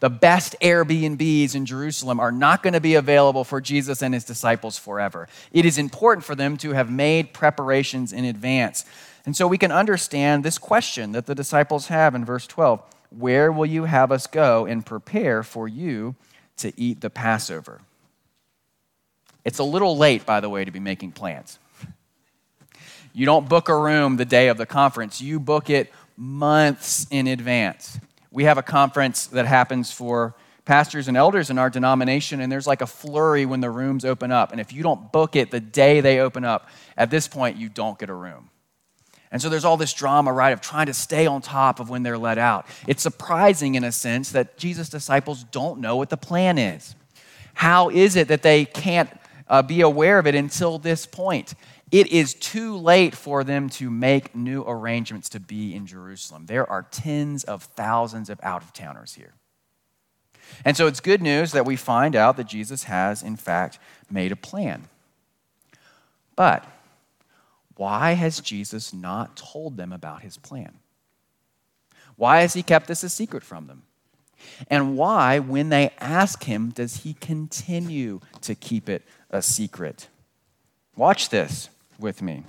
The 0.00 0.10
best 0.10 0.56
Airbnbs 0.60 1.54
in 1.54 1.66
Jerusalem 1.66 2.20
are 2.20 2.32
not 2.32 2.62
going 2.62 2.74
to 2.74 2.80
be 2.80 2.94
available 2.94 3.44
for 3.44 3.60
Jesus 3.60 4.02
and 4.02 4.12
his 4.12 4.24
disciples 4.24 4.76
forever. 4.76 5.28
It 5.52 5.64
is 5.64 5.78
important 5.78 6.24
for 6.24 6.34
them 6.34 6.56
to 6.58 6.72
have 6.72 6.90
made 6.90 7.32
preparations 7.32 8.12
in 8.12 8.24
advance. 8.24 8.84
And 9.24 9.34
so 9.34 9.46
we 9.46 9.56
can 9.56 9.72
understand 9.72 10.44
this 10.44 10.58
question 10.58 11.12
that 11.12 11.26
the 11.26 11.34
disciples 11.34 11.86
have 11.86 12.14
in 12.14 12.24
verse 12.24 12.46
12 12.46 12.82
Where 13.18 13.52
will 13.52 13.66
you 13.66 13.84
have 13.84 14.10
us 14.10 14.26
go 14.26 14.66
and 14.66 14.84
prepare 14.84 15.42
for 15.42 15.68
you 15.68 16.16
to 16.58 16.72
eat 16.80 17.00
the 17.00 17.10
Passover? 17.10 17.80
It's 19.44 19.58
a 19.58 19.64
little 19.64 19.96
late, 19.96 20.24
by 20.24 20.40
the 20.40 20.48
way, 20.48 20.64
to 20.64 20.70
be 20.70 20.80
making 20.80 21.12
plans. 21.12 21.58
You 23.12 23.26
don't 23.26 23.48
book 23.48 23.68
a 23.68 23.76
room 23.76 24.16
the 24.16 24.24
day 24.24 24.48
of 24.48 24.58
the 24.58 24.66
conference, 24.66 25.20
you 25.20 25.38
book 25.38 25.70
it 25.70 25.92
months 26.16 27.06
in 27.10 27.26
advance. 27.26 27.98
We 28.30 28.44
have 28.44 28.58
a 28.58 28.62
conference 28.62 29.26
that 29.28 29.46
happens 29.46 29.92
for 29.92 30.34
pastors 30.64 31.08
and 31.08 31.16
elders 31.16 31.50
in 31.50 31.58
our 31.58 31.70
denomination, 31.70 32.40
and 32.40 32.50
there's 32.50 32.66
like 32.66 32.80
a 32.80 32.86
flurry 32.86 33.46
when 33.46 33.60
the 33.60 33.70
rooms 33.70 34.04
open 34.04 34.32
up. 34.32 34.50
And 34.50 34.60
if 34.60 34.72
you 34.72 34.82
don't 34.82 35.12
book 35.12 35.36
it 35.36 35.50
the 35.50 35.60
day 35.60 36.00
they 36.00 36.18
open 36.20 36.44
up, 36.44 36.68
at 36.96 37.10
this 37.10 37.28
point, 37.28 37.56
you 37.56 37.68
don't 37.68 37.98
get 37.98 38.08
a 38.08 38.14
room. 38.14 38.50
And 39.34 39.42
so 39.42 39.48
there's 39.48 39.64
all 39.64 39.76
this 39.76 39.92
drama, 39.92 40.32
right, 40.32 40.52
of 40.52 40.60
trying 40.60 40.86
to 40.86 40.94
stay 40.94 41.26
on 41.26 41.42
top 41.42 41.80
of 41.80 41.90
when 41.90 42.04
they're 42.04 42.16
let 42.16 42.38
out. 42.38 42.66
It's 42.86 43.02
surprising, 43.02 43.74
in 43.74 43.82
a 43.82 43.90
sense, 43.90 44.30
that 44.30 44.56
Jesus' 44.56 44.88
disciples 44.88 45.42
don't 45.50 45.80
know 45.80 45.96
what 45.96 46.08
the 46.08 46.16
plan 46.16 46.56
is. 46.56 46.94
How 47.54 47.90
is 47.90 48.14
it 48.14 48.28
that 48.28 48.42
they 48.42 48.64
can't 48.64 49.10
uh, 49.48 49.62
be 49.62 49.80
aware 49.80 50.20
of 50.20 50.28
it 50.28 50.36
until 50.36 50.78
this 50.78 51.04
point? 51.04 51.54
it 51.94 52.08
is 52.08 52.34
too 52.34 52.76
late 52.76 53.14
for 53.14 53.44
them 53.44 53.68
to 53.68 53.88
make 53.88 54.34
new 54.34 54.64
arrangements 54.66 55.28
to 55.28 55.38
be 55.38 55.74
in 55.74 55.86
Jerusalem. 55.86 56.46
There 56.46 56.68
are 56.68 56.82
tens 56.82 57.44
of 57.44 57.62
thousands 57.62 58.28
of 58.28 58.40
out 58.42 58.62
of 58.64 58.72
towners 58.72 59.14
here. 59.14 59.34
And 60.64 60.76
so 60.76 60.88
it's 60.88 60.98
good 60.98 61.22
news 61.22 61.52
that 61.52 61.64
we 61.64 61.76
find 61.76 62.16
out 62.16 62.36
that 62.36 62.48
Jesus 62.48 62.84
has, 62.84 63.22
in 63.22 63.36
fact, 63.36 63.78
made 64.10 64.32
a 64.32 64.36
plan. 64.36 64.88
But 66.34 66.66
why 67.76 68.12
has 68.12 68.40
Jesus 68.40 68.92
not 68.92 69.36
told 69.36 69.76
them 69.76 69.92
about 69.92 70.22
his 70.22 70.36
plan? 70.36 70.74
Why 72.16 72.42
has 72.42 72.54
he 72.54 72.62
kept 72.62 72.86
this 72.86 73.02
a 73.02 73.08
secret 73.08 73.42
from 73.42 73.66
them? 73.66 73.82
And 74.68 74.96
why, 74.96 75.38
when 75.38 75.70
they 75.70 75.90
ask 75.98 76.44
him, 76.44 76.70
does 76.70 76.98
he 76.98 77.14
continue 77.14 78.20
to 78.42 78.54
keep 78.54 78.88
it 78.88 79.02
a 79.30 79.42
secret? 79.42 80.08
Watch 80.96 81.30
this 81.30 81.70
with 81.98 82.22
me. 82.22 82.44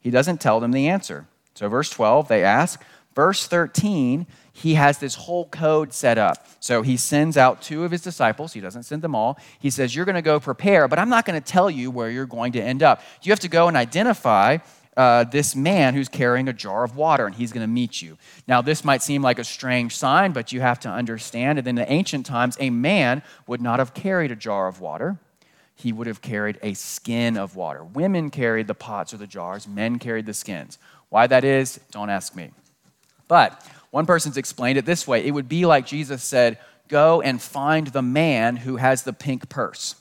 He 0.00 0.10
doesn't 0.10 0.40
tell 0.40 0.60
them 0.60 0.72
the 0.72 0.88
answer. 0.88 1.26
So, 1.54 1.68
verse 1.68 1.90
12, 1.90 2.28
they 2.28 2.42
ask. 2.42 2.82
Verse 3.14 3.46
13, 3.46 4.26
he 4.60 4.74
has 4.74 4.98
this 4.98 5.14
whole 5.14 5.46
code 5.46 5.94
set 5.94 6.18
up. 6.18 6.46
So 6.60 6.82
he 6.82 6.98
sends 6.98 7.38
out 7.38 7.62
two 7.62 7.84
of 7.84 7.90
his 7.90 8.02
disciples. 8.02 8.52
He 8.52 8.60
doesn't 8.60 8.82
send 8.82 9.00
them 9.00 9.14
all. 9.14 9.38
He 9.58 9.70
says, 9.70 9.96
You're 9.96 10.04
going 10.04 10.16
to 10.16 10.22
go 10.22 10.38
prepare, 10.38 10.86
but 10.86 10.98
I'm 10.98 11.08
not 11.08 11.24
going 11.24 11.40
to 11.40 11.46
tell 11.46 11.70
you 11.70 11.90
where 11.90 12.10
you're 12.10 12.26
going 12.26 12.52
to 12.52 12.62
end 12.62 12.82
up. 12.82 13.00
You 13.22 13.32
have 13.32 13.40
to 13.40 13.48
go 13.48 13.68
and 13.68 13.76
identify 13.76 14.58
uh, 14.98 15.24
this 15.24 15.56
man 15.56 15.94
who's 15.94 16.10
carrying 16.10 16.46
a 16.46 16.52
jar 16.52 16.84
of 16.84 16.94
water, 16.94 17.24
and 17.24 17.34
he's 17.34 17.52
going 17.52 17.64
to 17.64 17.72
meet 17.72 18.02
you. 18.02 18.18
Now, 18.46 18.60
this 18.60 18.84
might 18.84 19.02
seem 19.02 19.22
like 19.22 19.38
a 19.38 19.44
strange 19.44 19.96
sign, 19.96 20.32
but 20.32 20.52
you 20.52 20.60
have 20.60 20.78
to 20.80 20.90
understand 20.90 21.56
that 21.56 21.66
in 21.66 21.76
the 21.76 21.90
ancient 21.90 22.26
times, 22.26 22.58
a 22.60 22.68
man 22.68 23.22
would 23.46 23.62
not 23.62 23.78
have 23.78 23.94
carried 23.94 24.30
a 24.30 24.36
jar 24.36 24.68
of 24.68 24.80
water. 24.80 25.18
He 25.74 25.90
would 25.90 26.06
have 26.06 26.20
carried 26.20 26.58
a 26.62 26.74
skin 26.74 27.38
of 27.38 27.56
water. 27.56 27.82
Women 27.82 28.28
carried 28.28 28.66
the 28.66 28.74
pots 28.74 29.14
or 29.14 29.16
the 29.16 29.26
jars, 29.26 29.66
men 29.66 29.98
carried 29.98 30.26
the 30.26 30.34
skins. 30.34 30.76
Why 31.08 31.26
that 31.28 31.44
is, 31.44 31.80
don't 31.90 32.10
ask 32.10 32.36
me. 32.36 32.50
But 33.26 33.64
one 33.90 34.06
person's 34.06 34.36
explained 34.36 34.78
it 34.78 34.86
this 34.86 35.06
way 35.06 35.24
it 35.24 35.32
would 35.32 35.48
be 35.48 35.66
like 35.66 35.86
Jesus 35.86 36.22
said, 36.22 36.58
Go 36.88 37.22
and 37.22 37.40
find 37.40 37.86
the 37.86 38.02
man 38.02 38.56
who 38.56 38.76
has 38.76 39.04
the 39.04 39.12
pink 39.12 39.48
purse. 39.48 39.94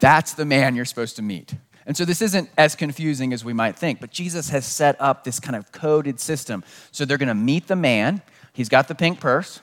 That's 0.00 0.32
the 0.32 0.46
man 0.46 0.74
you're 0.74 0.86
supposed 0.86 1.16
to 1.16 1.22
meet. 1.22 1.54
And 1.86 1.94
so 1.94 2.06
this 2.06 2.22
isn't 2.22 2.48
as 2.56 2.74
confusing 2.74 3.34
as 3.34 3.44
we 3.44 3.52
might 3.52 3.76
think, 3.76 4.00
but 4.00 4.10
Jesus 4.10 4.48
has 4.48 4.64
set 4.64 4.98
up 5.00 5.22
this 5.24 5.38
kind 5.38 5.56
of 5.56 5.72
coded 5.72 6.20
system. 6.20 6.64
So 6.90 7.04
they're 7.04 7.18
going 7.18 7.28
to 7.28 7.34
meet 7.34 7.66
the 7.66 7.76
man, 7.76 8.22
he's 8.54 8.70
got 8.70 8.88
the 8.88 8.94
pink 8.94 9.20
purse, 9.20 9.60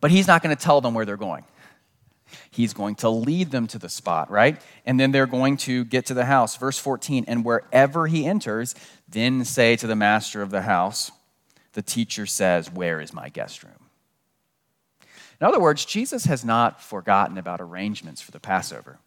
but 0.00 0.12
he's 0.12 0.28
not 0.28 0.42
going 0.42 0.56
to 0.56 0.62
tell 0.62 0.80
them 0.80 0.94
where 0.94 1.04
they're 1.04 1.16
going. 1.16 1.44
He's 2.50 2.72
going 2.72 2.94
to 2.96 3.08
lead 3.08 3.50
them 3.50 3.66
to 3.68 3.78
the 3.78 3.88
spot, 3.88 4.30
right? 4.30 4.60
And 4.86 5.00
then 5.00 5.12
they're 5.12 5.26
going 5.26 5.56
to 5.58 5.84
get 5.84 6.06
to 6.06 6.14
the 6.14 6.26
house. 6.26 6.56
Verse 6.56 6.78
14, 6.78 7.24
and 7.26 7.44
wherever 7.44 8.06
he 8.06 8.26
enters, 8.26 8.74
then 9.08 9.44
say 9.44 9.74
to 9.76 9.86
the 9.86 9.96
master 9.96 10.42
of 10.42 10.50
the 10.50 10.62
house, 10.62 11.10
the 11.78 11.82
teacher 11.82 12.26
says, 12.26 12.72
Where 12.72 13.00
is 13.00 13.12
my 13.12 13.28
guest 13.28 13.62
room? 13.62 13.88
In 15.40 15.46
other 15.46 15.60
words, 15.60 15.84
Jesus 15.84 16.24
has 16.24 16.44
not 16.44 16.82
forgotten 16.82 17.38
about 17.38 17.60
arrangements 17.60 18.20
for 18.20 18.32
the 18.32 18.40
Passover. 18.40 18.98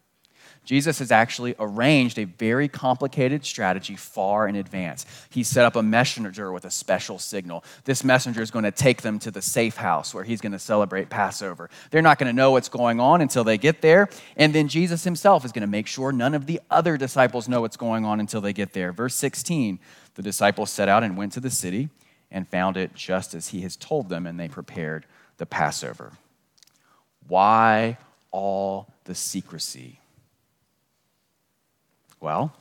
Jesus 0.64 0.98
has 1.00 1.12
actually 1.12 1.54
arranged 1.58 2.18
a 2.18 2.24
very 2.24 2.68
complicated 2.68 3.44
strategy 3.44 3.94
far 3.94 4.48
in 4.48 4.56
advance. 4.56 5.04
He 5.28 5.42
set 5.42 5.66
up 5.66 5.76
a 5.76 5.82
messenger 5.82 6.50
with 6.50 6.64
a 6.64 6.70
special 6.70 7.18
signal. 7.18 7.62
This 7.84 8.04
messenger 8.04 8.40
is 8.40 8.50
going 8.50 8.64
to 8.64 8.70
take 8.70 9.02
them 9.02 9.18
to 9.18 9.30
the 9.30 9.42
safe 9.42 9.76
house 9.76 10.14
where 10.14 10.24
he's 10.24 10.40
going 10.40 10.52
to 10.52 10.58
celebrate 10.58 11.10
Passover. 11.10 11.68
They're 11.90 12.00
not 12.00 12.18
going 12.18 12.30
to 12.30 12.36
know 12.36 12.52
what's 12.52 12.70
going 12.70 13.00
on 13.00 13.20
until 13.20 13.44
they 13.44 13.58
get 13.58 13.82
there. 13.82 14.08
And 14.38 14.54
then 14.54 14.68
Jesus 14.68 15.04
himself 15.04 15.44
is 15.44 15.52
going 15.52 15.60
to 15.60 15.66
make 15.66 15.88
sure 15.88 16.10
none 16.10 16.32
of 16.32 16.46
the 16.46 16.58
other 16.70 16.96
disciples 16.96 17.50
know 17.50 17.60
what's 17.60 17.76
going 17.76 18.06
on 18.06 18.18
until 18.18 18.40
they 18.40 18.54
get 18.54 18.72
there. 18.72 18.92
Verse 18.92 19.14
16 19.14 19.78
the 20.14 20.22
disciples 20.22 20.70
set 20.70 20.88
out 20.88 21.02
and 21.02 21.16
went 21.18 21.32
to 21.32 21.40
the 21.40 21.50
city 21.50 21.90
and 22.32 22.48
found 22.48 22.76
it 22.76 22.94
just 22.94 23.34
as 23.34 23.48
he 23.48 23.60
has 23.60 23.76
told 23.76 24.08
them, 24.08 24.26
and 24.26 24.40
they 24.40 24.48
prepared 24.48 25.06
the 25.36 25.46
Passover. 25.46 26.12
Why 27.28 27.98
all 28.30 28.88
the 29.04 29.14
secrecy? 29.14 30.00
Well, 32.20 32.52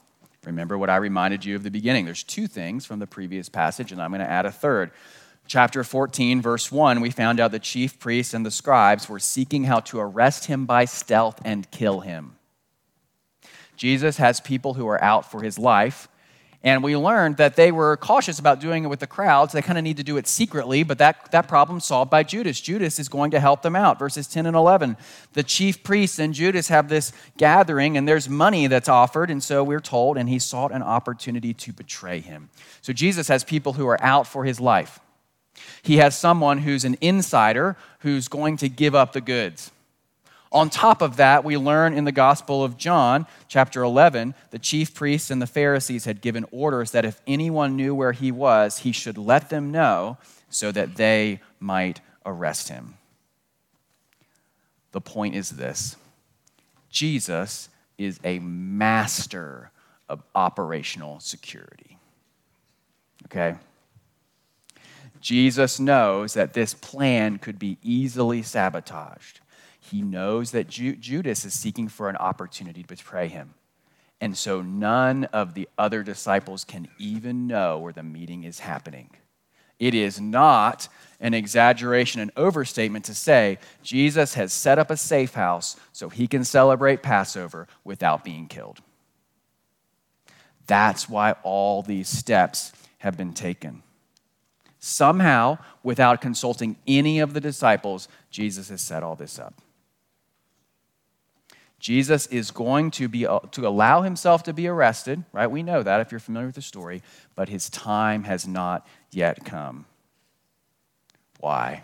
remember 0.44 0.78
what 0.78 0.90
I 0.90 0.98
reminded 0.98 1.46
you 1.46 1.56
of 1.56 1.64
the 1.64 1.72
beginning. 1.72 2.06
There's 2.06 2.24
two 2.24 2.48
things 2.48 2.86
from 2.86 3.00
the 3.00 3.08
previous 3.08 3.50
passage, 3.50 3.92
and 3.92 4.02
I'm 4.02 4.12
going 4.12 4.22
to 4.22 4.30
add 4.30 4.46
a 4.46 4.52
third. 4.52 4.92
Chapter 5.48 5.84
14, 5.84 6.42
verse 6.42 6.72
1, 6.72 7.02
we 7.02 7.10
found 7.10 7.40
out 7.40 7.52
the 7.52 7.60
chief 7.60 8.00
priests 8.00 8.34
and 8.34 8.46
the 8.46 8.52
scribes 8.52 9.10
were 9.10 9.20
seeking 9.20 9.66
how 9.66 9.80
to 9.82 10.00
arrest 10.00 10.46
him 10.46 10.66
by 10.66 10.86
stealth 10.86 11.42
and 11.44 11.70
kill 11.72 12.02
him. 12.02 12.36
Jesus 13.76 14.18
has 14.18 14.40
people 14.40 14.76
who 14.76 14.88
are 14.88 15.04
out 15.04 15.30
for 15.30 15.42
his 15.42 15.58
life 15.58 16.08
and 16.64 16.84
we 16.84 16.96
learned 16.96 17.38
that 17.38 17.56
they 17.56 17.72
were 17.72 17.98
cautious 17.98 18.38
about 18.38 18.60
doing 18.60 18.84
it 18.84 18.88
with 18.88 19.00
the 19.00 19.08
crowds. 19.08 19.52
They 19.52 19.64
kind 19.64 19.80
of 19.80 19.84
need 19.84 19.98
to 19.98 20.04
do 20.04 20.18
it 20.18 20.28
secretly, 20.28 20.84
but 20.84 21.00
that, 21.00 21.32
that 21.32 21.48
problem 21.48 21.80
solved 21.80 22.12
by 22.12 22.22
Judas. 22.22 22.62
Judas 22.62 23.00
is 23.00 23.10
going 23.10 23.32
to 23.32 23.40
help 23.40 23.64
them 23.64 23.76
out. 23.76 23.98
Verses 23.98 24.28
10 24.28 24.46
and 24.46 24.56
11. 24.56 24.96
The 25.34 25.42
chief 25.42 25.82
priests 25.82 26.20
and 26.20 26.36
Judas 26.36 26.68
have 26.68 26.88
this 26.88 27.14
gathering, 27.38 27.98
and 27.98 28.08
there's 28.08 28.30
money 28.30 28.68
that's 28.68 28.90
offered. 28.90 29.32
And 29.32 29.42
so 29.42 29.64
we're 29.64 29.80
told, 29.80 30.18
and 30.18 30.30
he 30.30 30.38
sought 30.38 30.72
an 30.72 30.84
opportunity 30.84 31.54
to 31.56 31.74
betray 31.74 32.20
him. 32.20 32.50
So 32.82 32.94
Jesus 32.94 33.28
has 33.28 33.44
people 33.44 33.74
who 33.74 33.88
are 33.88 34.02
out 34.04 34.28
for 34.28 34.46
his 34.46 34.60
life. 34.60 35.00
He 35.82 35.98
has 35.98 36.18
someone 36.18 36.60
who's 36.60 36.86
an 36.86 36.96
insider 37.02 37.76
who's 38.00 38.28
going 38.28 38.58
to 38.58 38.70
give 38.70 38.94
up 38.94 39.14
the 39.14 39.22
goods. 39.22 39.72
On 40.52 40.70
top 40.70 41.02
of 41.02 41.16
that, 41.16 41.46
we 41.46 41.56
learn 41.56 41.94
in 41.94 42.04
the 42.04 42.12
Gospel 42.12 42.62
of 42.64 42.78
John, 42.78 43.26
chapter 43.48 43.84
11, 43.84 44.36
the 44.50 44.60
chief 44.60 44.94
priests 44.94 45.32
and 45.32 45.42
the 45.42 45.48
Pharisees 45.48 46.04
had 46.04 46.20
given 46.20 46.46
orders 46.52 46.92
that 46.92 47.06
if 47.06 47.22
anyone 47.26 47.78
knew 47.78 47.96
where 47.96 48.12
he 48.12 48.32
was, 48.32 48.80
he 48.80 48.92
should 48.92 49.18
let 49.18 49.50
them 49.50 49.72
know 49.72 50.18
so 50.50 50.72
that 50.74 50.96
they 50.96 51.40
might 51.62 52.02
arrest 52.26 52.68
him. 52.68 52.96
The 54.92 55.00
point 55.00 55.36
is 55.36 55.52
this 55.52 55.96
Jesus 56.90 57.70
is 57.98 58.20
a 58.26 58.40
master 58.40 59.72
of 60.10 60.22
operational 60.36 61.22
security. 61.22 61.98
Okay? 63.26 63.56
Jesus 65.22 65.80
knows 65.80 66.34
that 66.34 66.54
this 66.54 66.74
plan 66.74 67.38
could 67.38 67.58
be 67.58 67.78
easily 67.82 68.42
sabotaged 68.42 69.40
he 69.82 70.02
knows 70.02 70.52
that 70.52 70.70
Ju- 70.70 70.96
Judas 70.96 71.44
is 71.44 71.54
seeking 71.54 71.88
for 71.88 72.08
an 72.10 72.16
opportunity 72.16 72.84
to 72.84 72.88
betray 72.88 73.28
him. 73.28 73.56
And 74.22 74.38
so 74.38 74.62
none 74.62 75.26
of 75.26 75.56
the 75.56 75.68
other 75.78 76.04
disciples 76.04 76.64
can 76.64 76.88
even 77.00 77.48
know 77.48 77.80
where 77.80 77.92
the 77.92 78.04
meeting 78.04 78.44
is 78.44 78.60
happening. 78.60 79.10
It 79.80 79.96
is 79.96 80.22
not 80.22 80.88
an 81.20 81.34
exaggeration, 81.34 82.22
an 82.22 82.32
overstatement 82.38 83.06
to 83.06 83.16
say 83.16 83.58
Jesus 83.82 84.36
has 84.36 84.54
set 84.54 84.78
up 84.78 84.92
a 84.92 84.98
safe 84.98 85.34
house 85.34 85.76
so 85.92 86.10
he 86.10 86.28
can 86.28 86.44
celebrate 86.44 87.02
Passover 87.02 87.68
without 87.84 88.24
being 88.24 88.48
killed. 88.48 88.80
That's 90.68 91.10
why 91.10 91.32
all 91.42 91.82
these 91.82 92.08
steps 92.08 92.72
have 93.00 93.18
been 93.18 93.34
taken. 93.34 93.82
Somehow, 94.78 95.58
without 95.82 96.22
consulting 96.22 96.76
any 96.88 97.20
of 97.20 97.34
the 97.34 97.42
disciples, 97.42 98.08
Jesus 98.30 98.70
has 98.70 98.82
set 98.82 99.02
all 99.02 99.16
this 99.16 99.40
up. 99.40 99.56
Jesus 101.82 102.28
is 102.28 102.52
going 102.52 102.92
to, 102.92 103.10
be, 103.10 103.26
uh, 103.26 103.40
to 103.54 103.68
allow 103.68 104.04
himself 104.04 104.44
to 104.44 104.54
be 104.54 104.68
arrested, 104.68 105.24
right? 105.34 105.50
We 105.50 105.64
know 105.64 105.82
that 105.82 106.00
if 106.00 106.12
you're 106.12 106.20
familiar 106.20 106.46
with 106.46 106.56
the 106.56 106.62
story, 106.62 107.02
but 107.36 107.50
his 107.50 107.72
time 107.72 108.24
has 108.26 108.48
not 108.48 108.88
yet 109.10 109.44
come. 109.44 109.86
Why? 111.40 111.82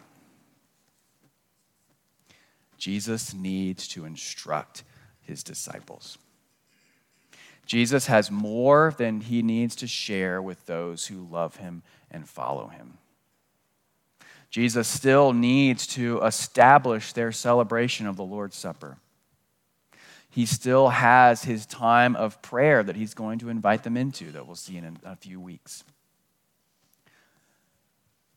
Jesus 2.77 3.33
needs 3.33 3.87
to 3.89 4.05
instruct 4.05 4.83
his 5.21 5.41
disciples. 5.41 6.19
Jesus 7.65 8.05
has 8.05 8.29
more 8.29 8.93
than 8.99 9.19
he 9.19 9.41
needs 9.41 9.75
to 9.77 9.87
share 9.87 10.39
with 10.39 10.63
those 10.67 11.07
who 11.07 11.27
love 11.27 11.55
him 11.55 11.81
and 12.11 12.29
follow 12.29 12.67
him. 12.67 12.99
Jesus 14.51 14.87
still 14.87 15.33
needs 15.33 15.87
to 15.87 16.21
establish 16.21 17.13
their 17.13 17.31
celebration 17.31 18.05
of 18.05 18.15
the 18.15 18.23
Lord's 18.23 18.55
Supper 18.55 18.97
he 20.38 20.46
still 20.46 20.89
has 20.89 21.46
his 21.46 21.65
time 21.65 22.15
of 22.15 22.39
prayer 22.44 22.84
that 22.84 22.96
he's 22.96 23.15
going 23.15 23.39
to 23.39 23.50
invite 23.50 23.82
them 23.82 23.98
into, 23.98 24.32
that 24.32 24.46
we'll 24.46 24.56
see 24.56 24.77
in 24.77 25.00
a 25.03 25.15
few 25.15 25.39
weeks. 25.39 25.84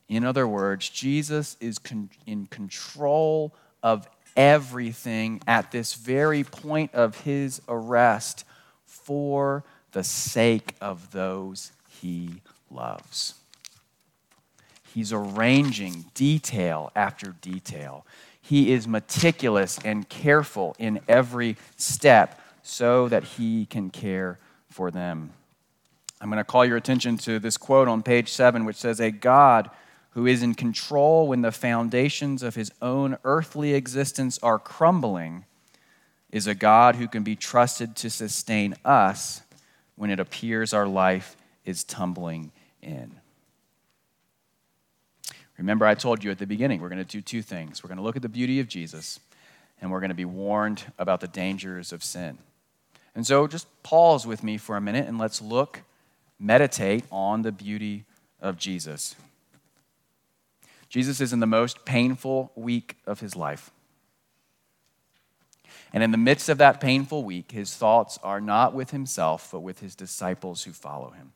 In 0.09 0.25
other 0.25 0.47
words, 0.47 0.89
Jesus 0.89 1.57
is 1.59 1.77
con- 1.77 2.09
in 2.25 2.47
control 2.47 3.53
of 3.83 4.09
everything 4.35 5.43
at 5.45 5.71
this 5.71 5.93
very 5.93 6.43
point 6.43 6.91
of 6.95 7.21
his 7.21 7.61
arrest 7.69 8.45
for 8.87 9.63
the 9.91 10.03
sake 10.03 10.73
of 10.81 11.11
those 11.11 11.71
he 11.87 12.41
loves. 12.71 13.35
He's 14.91 15.13
arranging 15.13 16.05
detail 16.15 16.91
after 16.95 17.35
detail. 17.41 18.07
He 18.51 18.73
is 18.73 18.85
meticulous 18.85 19.79
and 19.85 20.09
careful 20.09 20.75
in 20.77 20.99
every 21.07 21.55
step 21.77 22.37
so 22.61 23.07
that 23.07 23.23
he 23.23 23.65
can 23.65 23.89
care 23.89 24.39
for 24.69 24.91
them. 24.91 25.31
I'm 26.19 26.29
going 26.29 26.37
to 26.37 26.43
call 26.43 26.65
your 26.65 26.75
attention 26.75 27.15
to 27.19 27.39
this 27.39 27.55
quote 27.55 27.87
on 27.87 28.03
page 28.03 28.27
seven, 28.27 28.65
which 28.65 28.75
says, 28.75 28.99
A 28.99 29.09
God 29.09 29.69
who 30.09 30.27
is 30.27 30.43
in 30.43 30.53
control 30.53 31.29
when 31.29 31.43
the 31.43 31.53
foundations 31.53 32.43
of 32.43 32.55
his 32.55 32.73
own 32.81 33.17
earthly 33.23 33.73
existence 33.73 34.37
are 34.43 34.59
crumbling 34.59 35.45
is 36.29 36.45
a 36.45 36.53
God 36.53 36.97
who 36.97 37.07
can 37.07 37.23
be 37.23 37.37
trusted 37.37 37.95
to 37.95 38.09
sustain 38.09 38.75
us 38.83 39.43
when 39.95 40.09
it 40.09 40.19
appears 40.19 40.73
our 40.73 40.87
life 40.89 41.37
is 41.63 41.85
tumbling 41.85 42.51
in. 42.81 43.20
Remember, 45.61 45.85
I 45.85 45.93
told 45.93 46.23
you 46.23 46.31
at 46.31 46.39
the 46.39 46.47
beginning, 46.47 46.81
we're 46.81 46.89
going 46.89 47.05
to 47.05 47.05
do 47.05 47.21
two 47.21 47.43
things. 47.43 47.83
We're 47.83 47.89
going 47.89 47.99
to 47.99 48.03
look 48.03 48.15
at 48.15 48.23
the 48.23 48.29
beauty 48.29 48.59
of 48.59 48.67
Jesus, 48.67 49.19
and 49.79 49.91
we're 49.91 49.99
going 49.99 50.09
to 50.09 50.15
be 50.15 50.25
warned 50.25 50.81
about 50.97 51.21
the 51.21 51.27
dangers 51.27 51.93
of 51.93 52.03
sin. 52.03 52.39
And 53.13 53.27
so 53.27 53.45
just 53.45 53.67
pause 53.83 54.25
with 54.25 54.43
me 54.43 54.57
for 54.57 54.75
a 54.75 54.81
minute 54.81 55.07
and 55.07 55.19
let's 55.19 55.39
look, 55.39 55.81
meditate 56.39 57.03
on 57.11 57.43
the 57.43 57.51
beauty 57.51 58.05
of 58.41 58.57
Jesus. 58.57 59.15
Jesus 60.89 61.21
is 61.21 61.31
in 61.31 61.41
the 61.41 61.45
most 61.45 61.85
painful 61.85 62.51
week 62.55 62.97
of 63.05 63.19
his 63.19 63.35
life. 63.35 63.69
And 65.93 66.01
in 66.01 66.09
the 66.09 66.17
midst 66.17 66.49
of 66.49 66.57
that 66.57 66.81
painful 66.81 67.23
week, 67.23 67.51
his 67.51 67.75
thoughts 67.75 68.17
are 68.23 68.41
not 68.41 68.73
with 68.73 68.89
himself, 68.89 69.49
but 69.51 69.59
with 69.59 69.79
his 69.79 69.93
disciples 69.93 70.63
who 70.63 70.71
follow 70.71 71.11
him. 71.11 71.33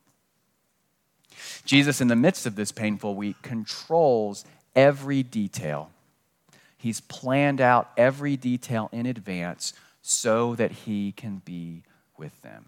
Jesus, 1.64 2.00
in 2.00 2.08
the 2.08 2.16
midst 2.16 2.46
of 2.46 2.56
this 2.56 2.72
painful 2.72 3.14
week, 3.14 3.40
controls 3.42 4.44
every 4.74 5.22
detail. 5.22 5.90
He's 6.76 7.00
planned 7.00 7.60
out 7.60 7.90
every 7.96 8.36
detail 8.36 8.88
in 8.92 9.06
advance 9.06 9.72
so 10.02 10.54
that 10.54 10.70
he 10.70 11.12
can 11.12 11.42
be 11.44 11.82
with 12.16 12.40
them. 12.42 12.66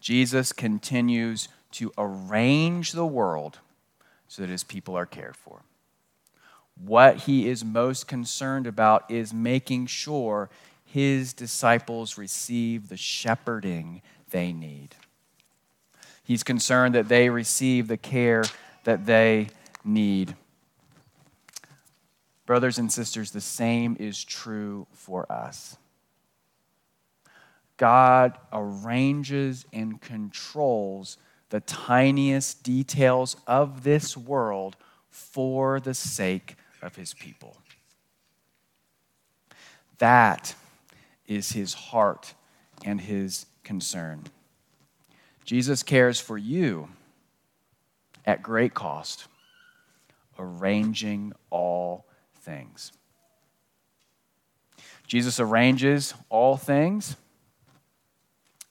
Jesus 0.00 0.52
continues 0.52 1.48
to 1.72 1.92
arrange 1.96 2.92
the 2.92 3.06
world 3.06 3.60
so 4.28 4.42
that 4.42 4.50
his 4.50 4.64
people 4.64 4.96
are 4.96 5.06
cared 5.06 5.36
for. 5.36 5.62
What 6.76 7.18
he 7.18 7.48
is 7.48 7.64
most 7.64 8.08
concerned 8.08 8.66
about 8.66 9.10
is 9.10 9.32
making 9.32 9.86
sure 9.86 10.50
his 10.84 11.32
disciples 11.32 12.18
receive 12.18 12.88
the 12.88 12.96
shepherding 12.96 14.02
they 14.30 14.52
need. 14.52 14.94
He's 16.24 16.42
concerned 16.42 16.94
that 16.94 17.08
they 17.08 17.28
receive 17.28 17.86
the 17.86 17.98
care 17.98 18.44
that 18.84 19.06
they 19.06 19.48
need. 19.84 20.34
Brothers 22.46 22.78
and 22.78 22.90
sisters, 22.90 23.30
the 23.30 23.40
same 23.40 23.96
is 24.00 24.24
true 24.24 24.86
for 24.92 25.30
us. 25.30 25.76
God 27.76 28.38
arranges 28.52 29.66
and 29.72 30.00
controls 30.00 31.18
the 31.50 31.60
tiniest 31.60 32.62
details 32.62 33.36
of 33.46 33.84
this 33.84 34.16
world 34.16 34.76
for 35.10 35.78
the 35.80 35.94
sake 35.94 36.56
of 36.82 36.96
his 36.96 37.14
people. 37.14 37.56
That 39.98 40.54
is 41.26 41.52
his 41.52 41.74
heart 41.74 42.34
and 42.84 43.00
his 43.00 43.46
concern. 43.62 44.24
Jesus 45.44 45.82
cares 45.82 46.18
for 46.18 46.38
you 46.38 46.88
at 48.24 48.42
great 48.42 48.72
cost, 48.72 49.26
arranging 50.38 51.32
all 51.50 52.06
things. 52.40 52.92
Jesus 55.06 55.38
arranges 55.38 56.14
all 56.30 56.56
things 56.56 57.16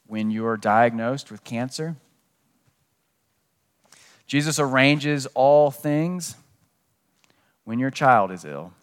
when 0.07 0.31
you're 0.31 0.57
diagnosed 0.57 1.31
with 1.31 1.43
cancer. 1.43 1.95
Jesus 4.25 4.57
arranges 4.59 5.27
all 5.35 5.69
things 5.69 6.35
when 7.65 7.77
your 7.77 7.91
child 7.91 8.31
is 8.31 8.45
ill. 8.45 8.73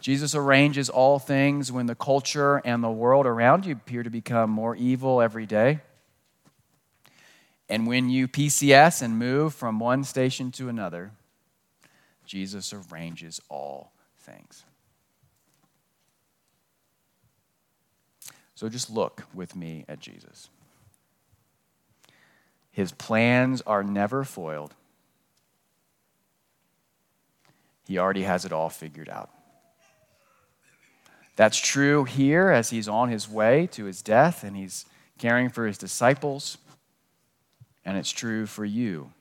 Jesus 0.00 0.34
arranges 0.34 0.88
all 0.88 1.18
things 1.18 1.72
when 1.72 1.86
the 1.86 1.94
culture 1.94 2.58
and 2.64 2.82
the 2.82 2.90
world 2.90 3.26
around 3.26 3.66
you 3.66 3.72
appear 3.72 4.02
to 4.02 4.10
become 4.10 4.50
more 4.50 4.76
evil 4.76 5.20
every 5.20 5.46
day. 5.46 5.80
And 7.68 7.86
when 7.86 8.08
you 8.08 8.28
PCS 8.28 9.02
and 9.02 9.18
move 9.18 9.54
from 9.54 9.80
one 9.80 10.04
station 10.04 10.52
to 10.52 10.68
another, 10.68 11.10
Jesus 12.24 12.72
arranges 12.72 13.40
all 13.48 13.92
things. 14.20 14.64
So 18.54 18.68
just 18.68 18.90
look 18.90 19.24
with 19.34 19.54
me 19.54 19.84
at 19.88 20.00
Jesus. 20.00 20.48
His 22.70 22.92
plans 22.92 23.60
are 23.62 23.82
never 23.82 24.24
foiled. 24.24 24.74
He 27.86 27.98
already 27.98 28.22
has 28.22 28.44
it 28.44 28.52
all 28.52 28.68
figured 28.68 29.08
out. 29.08 29.30
That's 31.38 31.56
true 31.56 32.02
here 32.02 32.50
as 32.50 32.70
he's 32.70 32.88
on 32.88 33.10
his 33.10 33.28
way 33.28 33.68
to 33.68 33.84
his 33.84 34.02
death 34.02 34.42
and 34.42 34.56
he's 34.56 34.86
caring 35.18 35.50
for 35.50 35.68
his 35.68 35.78
disciples. 35.78 36.58
And 37.84 37.96
it's 37.96 38.10
true 38.10 38.44
for 38.44 38.64
you 38.64 39.12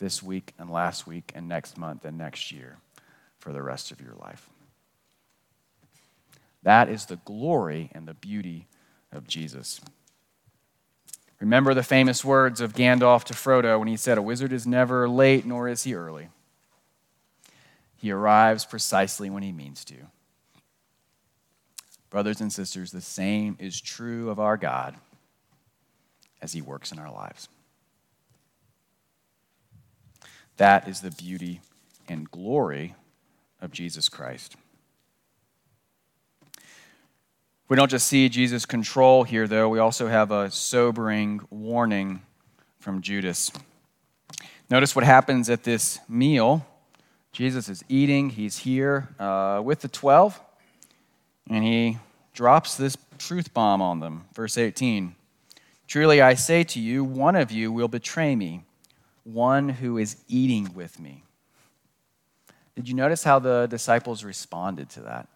this 0.00 0.22
week 0.22 0.52
and 0.58 0.68
last 0.68 1.06
week 1.06 1.32
and 1.34 1.48
next 1.48 1.78
month 1.78 2.04
and 2.04 2.18
next 2.18 2.52
year 2.52 2.76
for 3.38 3.54
the 3.54 3.62
rest 3.62 3.90
of 3.90 4.02
your 4.02 4.12
life. 4.20 4.50
That 6.62 6.90
is 6.90 7.06
the 7.06 7.16
glory 7.16 7.88
and 7.94 8.06
the 8.06 8.12
beauty 8.12 8.66
of 9.10 9.26
Jesus. 9.26 9.80
Remember 11.40 11.72
the 11.72 11.82
famous 11.82 12.22
words 12.22 12.60
of 12.60 12.74
Gandalf 12.74 13.24
to 13.24 13.32
Frodo 13.32 13.78
when 13.78 13.88
he 13.88 13.96
said, 13.96 14.18
A 14.18 14.22
wizard 14.22 14.52
is 14.52 14.66
never 14.66 15.08
late, 15.08 15.46
nor 15.46 15.68
is 15.68 15.84
he 15.84 15.94
early. 15.94 16.28
He 17.96 18.10
arrives 18.10 18.66
precisely 18.66 19.30
when 19.30 19.42
he 19.42 19.52
means 19.52 19.86
to. 19.86 19.96
Brothers 22.10 22.40
and 22.40 22.52
sisters, 22.52 22.90
the 22.90 23.00
same 23.00 23.56
is 23.60 23.80
true 23.80 24.30
of 24.30 24.40
our 24.40 24.56
God 24.56 24.96
as 26.42 26.52
He 26.52 26.60
works 26.60 26.90
in 26.90 26.98
our 26.98 27.10
lives. 27.10 27.48
That 30.56 30.88
is 30.88 31.00
the 31.00 31.12
beauty 31.12 31.60
and 32.08 32.30
glory 32.30 32.94
of 33.60 33.70
Jesus 33.70 34.08
Christ. 34.08 34.56
We 37.68 37.76
don't 37.76 37.90
just 37.90 38.08
see 38.08 38.28
Jesus' 38.28 38.66
control 38.66 39.22
here, 39.22 39.46
though, 39.46 39.68
we 39.68 39.78
also 39.78 40.08
have 40.08 40.32
a 40.32 40.50
sobering 40.50 41.40
warning 41.50 42.22
from 42.80 43.00
Judas. 43.00 43.52
Notice 44.68 44.96
what 44.96 45.04
happens 45.04 45.48
at 45.48 45.62
this 45.62 46.00
meal. 46.08 46.66
Jesus 47.32 47.68
is 47.68 47.84
eating, 47.88 48.30
he's 48.30 48.58
here 48.58 49.08
uh, 49.20 49.62
with 49.64 49.82
the 49.82 49.88
12. 49.88 50.40
And 51.48 51.64
he 51.64 51.98
drops 52.34 52.76
this 52.76 52.96
truth 53.18 53.54
bomb 53.54 53.82
on 53.82 54.00
them. 54.00 54.24
Verse 54.34 54.58
18 54.58 55.14
Truly 55.86 56.22
I 56.22 56.34
say 56.34 56.62
to 56.64 56.80
you, 56.80 57.02
one 57.02 57.34
of 57.34 57.50
you 57.50 57.72
will 57.72 57.88
betray 57.88 58.36
me, 58.36 58.62
one 59.24 59.68
who 59.68 59.98
is 59.98 60.16
eating 60.28 60.72
with 60.72 61.00
me. 61.00 61.24
Did 62.76 62.88
you 62.88 62.94
notice 62.94 63.24
how 63.24 63.40
the 63.40 63.66
disciples 63.66 64.22
responded 64.22 64.88
to 64.90 65.00
that? 65.00 65.26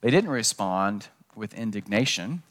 They 0.00 0.10
didn't 0.10 0.30
respond 0.30 1.08
with 1.34 1.54
indignation. 1.54 2.32
In 2.32 2.42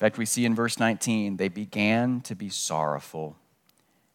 fact, 0.00 0.18
we 0.18 0.26
see 0.26 0.44
in 0.44 0.54
verse 0.54 0.78
19, 0.78 1.36
they 1.36 1.48
began 1.48 2.20
to 2.22 2.34
be 2.34 2.48
sorrowful 2.48 3.36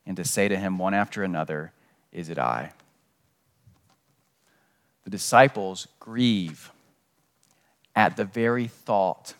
and 0.06 0.18
to 0.18 0.26
say 0.26 0.48
to 0.48 0.58
him 0.58 0.78
one 0.78 0.94
after 0.94 1.24
another, 1.24 1.72
Is 2.12 2.30
it 2.30 2.38
I? 2.38 2.74
The 5.04 5.10
disciples 5.10 5.88
grieve 6.00 6.72
at 7.96 8.18
the 8.18 8.26
very 8.26 8.68
thought 8.68 9.34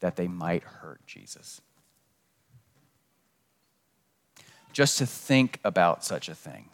that 0.00 0.16
they 0.16 0.28
might 0.28 0.62
hurt 0.62 1.00
Jesus. 1.06 1.60
Just 4.72 4.98
to 4.98 5.06
think 5.06 5.60
about 5.64 6.04
such 6.04 6.28
a 6.28 6.34
thing, 6.34 6.68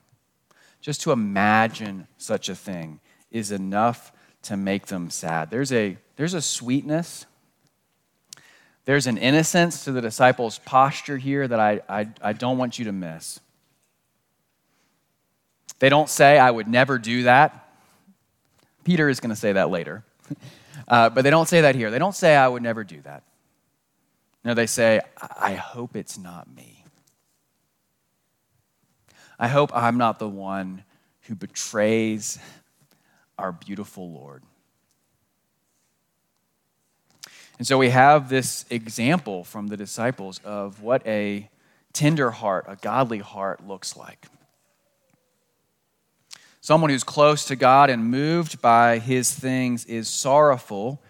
just 0.80 1.02
to 1.02 1.12
imagine 1.12 2.06
such 2.18 2.48
a 2.48 2.54
thing, 2.54 3.00
is 3.30 3.52
enough 3.52 4.12
to 4.42 4.56
make 4.56 4.86
them 4.86 5.10
sad. 5.10 5.50
There's 5.50 5.72
a, 5.72 5.96
there's 6.16 6.34
a 6.34 6.42
sweetness, 6.42 7.26
there's 8.86 9.06
an 9.06 9.18
innocence 9.18 9.84
to 9.84 9.92
the 9.92 10.00
disciples' 10.00 10.58
posture 10.58 11.18
here 11.18 11.46
that 11.46 11.60
I, 11.60 11.80
I, 11.88 12.08
I 12.22 12.32
don't 12.32 12.58
want 12.58 12.78
you 12.78 12.86
to 12.86 12.92
miss. 12.92 13.38
They 15.78 15.88
don't 15.88 16.08
say, 16.08 16.38
I 16.38 16.50
would 16.50 16.68
never 16.68 16.98
do 16.98 17.24
that. 17.24 17.60
Peter 18.84 19.08
is 19.08 19.20
going 19.20 19.30
to 19.30 19.36
say 19.36 19.52
that 19.52 19.70
later. 19.70 20.04
Uh, 20.88 21.08
but 21.08 21.22
they 21.22 21.30
don't 21.30 21.48
say 21.48 21.60
that 21.60 21.76
here. 21.76 21.88
They 21.90 22.00
don't 22.00 22.16
say, 22.16 22.34
I 22.34 22.48
would 22.48 22.64
never 22.64 22.82
do 22.82 23.00
that. 23.02 23.22
No, 24.44 24.54
they 24.54 24.66
say, 24.66 25.00
I 25.38 25.54
hope 25.54 25.94
it's 25.94 26.18
not 26.18 26.52
me. 26.52 26.84
I 29.38 29.46
hope 29.46 29.70
I'm 29.72 29.98
not 29.98 30.18
the 30.18 30.28
one 30.28 30.82
who 31.22 31.36
betrays 31.36 32.40
our 33.38 33.52
beautiful 33.52 34.10
Lord. 34.10 34.42
And 37.58 37.66
so 37.66 37.78
we 37.78 37.90
have 37.90 38.28
this 38.28 38.64
example 38.68 39.44
from 39.44 39.68
the 39.68 39.76
disciples 39.76 40.40
of 40.44 40.82
what 40.82 41.06
a 41.06 41.48
tender 41.92 42.30
heart, 42.30 42.64
a 42.68 42.76
godly 42.76 43.18
heart 43.18 43.66
looks 43.66 43.96
like 43.96 44.26
someone 46.61 46.90
who's 46.90 47.05
close 47.05 47.44
to 47.46 47.57
God 47.57 47.90
and 47.90 48.11
moved 48.11 48.61
by 48.61 48.99
his 48.99 49.33
things 49.33 49.85
is 49.87 50.09
sorrowful 50.09 51.01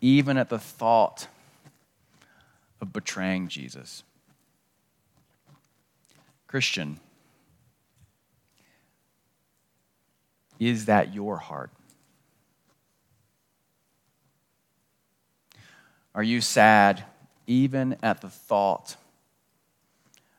even 0.00 0.36
at 0.36 0.48
the 0.48 0.58
thought 0.58 1.26
of 2.80 2.92
betraying 2.92 3.48
Jesus. 3.48 4.02
Christian, 6.46 7.00
is 10.58 10.86
that 10.86 11.14
your 11.14 11.38
heart? 11.38 11.70
Are 16.14 16.22
you 16.22 16.40
sad 16.40 17.04
even 17.46 17.96
at 18.02 18.20
the 18.20 18.30
thought 18.30 18.96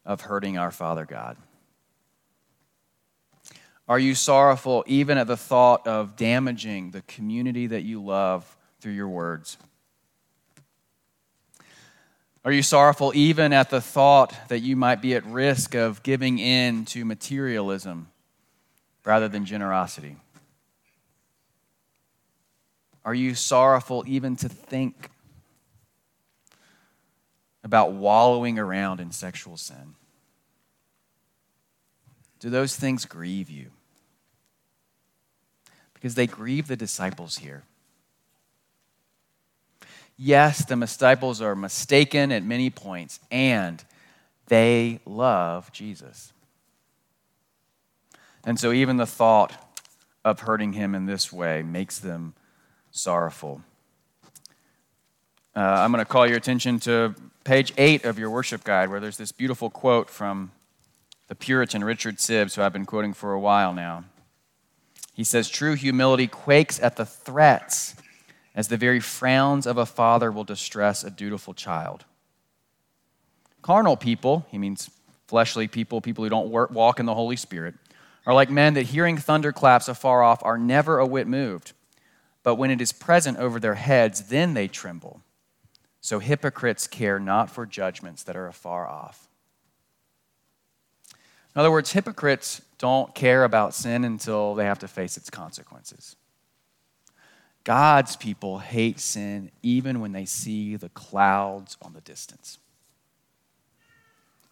of 0.06 0.22
hurting 0.22 0.58
our 0.58 0.72
Father 0.72 1.06
God? 1.06 1.38
Are 3.90 3.98
you 3.98 4.14
sorrowful 4.14 4.84
even 4.86 5.18
at 5.18 5.26
the 5.26 5.36
thought 5.36 5.88
of 5.88 6.16
damaging 6.16 6.92
the 6.92 7.02
community 7.02 7.66
that 7.66 7.82
you 7.82 8.04
love 8.04 8.56
through 8.80 8.92
your 8.92 9.08
words? 9.08 9.58
Are 12.46 12.52
you 12.52 12.62
sorrowful 12.62 13.12
even 13.16 13.52
at 13.52 13.72
the 13.72 13.82
thought 13.82 14.36
that 14.50 14.60
you 14.60 14.76
might 14.76 15.02
be 15.02 15.16
at 15.16 15.26
risk 15.26 15.74
of 15.74 16.04
giving 16.04 16.38
in 16.38 16.86
to 16.86 17.04
materialism 17.04 18.10
rather 19.04 19.28
than 19.28 19.46
generosity? 19.46 20.18
Are 23.04 23.16
you 23.16 23.34
sorrowful 23.34 24.04
even 24.06 24.36
to 24.36 24.50
think 24.50 25.10
about 27.64 27.94
wallowing 27.94 28.60
around 28.60 29.00
in 29.00 29.12
sexual 29.12 29.58
sin? 29.58 29.96
Do 32.40 32.52
those 32.52 32.76
things 32.76 33.06
grieve 33.06 33.50
you? 33.50 33.72
Because 36.00 36.16
they 36.16 36.28
grieve 36.28 36.68
the 36.68 36.78
disciples 36.78 37.40
here. 37.40 37.64
Yes, 40.18 40.66
the 40.66 40.76
disciples 40.76 41.42
are 41.42 41.56
mistaken 41.56 42.32
at 42.32 42.44
many 42.44 42.70
points, 42.70 43.20
and 43.32 43.84
they 44.48 45.00
love 45.06 45.72
Jesus. 45.72 46.34
And 48.46 48.60
so, 48.60 48.72
even 48.72 48.98
the 48.98 49.06
thought 49.06 49.76
of 50.26 50.42
hurting 50.42 50.74
him 50.74 50.96
in 50.96 51.06
this 51.06 51.32
way 51.32 51.62
makes 51.62 52.00
them 52.00 52.34
sorrowful. 52.92 53.62
Uh, 55.56 55.60
I'm 55.60 55.92
going 55.92 56.04
to 56.04 56.10
call 56.10 56.28
your 56.28 56.38
attention 56.38 56.80
to 56.82 57.16
page 57.44 57.74
eight 57.78 58.06
of 58.06 58.20
your 58.20 58.30
worship 58.30 58.64
guide, 58.64 58.90
where 58.90 59.00
there's 59.00 59.18
this 59.18 59.32
beautiful 59.32 59.70
quote 59.70 60.10
from 60.10 60.52
the 61.28 61.36
Puritan 61.36 61.84
Richard 61.84 62.18
Sibbes, 62.18 62.56
who 62.56 62.62
I've 62.62 62.74
been 62.74 62.86
quoting 62.86 63.14
for 63.14 63.34
a 63.34 63.40
while 63.40 63.74
now. 63.74 64.04
He 65.20 65.26
says, 65.26 65.50
True 65.50 65.74
humility 65.74 66.28
quakes 66.28 66.80
at 66.80 66.96
the 66.96 67.06
threats 67.06 67.94
as 68.56 68.70
the 68.70 68.78
very 68.78 69.02
frowns 69.02 69.68
of 69.68 69.78
a 69.78 69.86
father 69.86 70.32
will 70.32 70.46
distress 70.46 71.04
a 71.04 71.10
dutiful 71.10 71.54
child. 71.54 72.06
Carnal 73.62 73.98
people, 73.98 74.46
he 74.50 74.58
means 74.58 74.90
fleshly 75.28 75.68
people, 75.68 76.00
people 76.00 76.24
who 76.24 76.30
don't 76.30 76.50
work, 76.50 76.72
walk 76.72 77.02
in 77.02 77.06
the 77.06 77.16
Holy 77.16 77.36
Spirit, 77.36 77.76
are 78.26 78.34
like 78.34 78.50
men 78.50 78.76
that 78.76 78.84
hearing 78.84 79.18
thunderclaps 79.18 79.90
afar 79.90 80.24
off 80.24 80.42
are 80.42 80.58
never 80.58 81.00
a 81.00 81.06
whit 81.06 81.28
moved. 81.28 81.74
But 82.42 82.56
when 82.56 82.72
it 82.72 82.80
is 82.80 82.94
present 82.94 83.40
over 83.40 83.60
their 83.60 83.76
heads, 83.76 84.30
then 84.30 84.54
they 84.54 84.70
tremble. 84.70 85.20
So 86.00 86.20
hypocrites 86.20 86.88
care 86.88 87.20
not 87.20 87.50
for 87.50 87.66
judgments 87.66 88.24
that 88.24 88.38
are 88.38 88.48
afar 88.48 88.88
off. 88.88 89.29
In 91.56 91.60
other 91.60 91.72
words, 91.72 91.92
hypocrites 91.92 92.62
don't 92.78 93.14
care 93.16 93.44
about 93.44 93.74
sin 93.74 94.04
until 94.04 94.56
they 94.56 94.66
have 94.66 94.80
to 94.80 94.88
face 94.88 95.18
its 95.18 95.30
consequences. 95.30 96.16
God's 97.64 98.16
people 98.16 98.60
hate 98.60 99.00
sin 99.00 99.52
even 99.62 100.00
when 100.00 100.12
they 100.12 100.26
see 100.26 100.76
the 100.76 100.90
clouds 100.90 101.78
on 101.82 101.94
the 101.94 102.02
distance. 102.02 102.58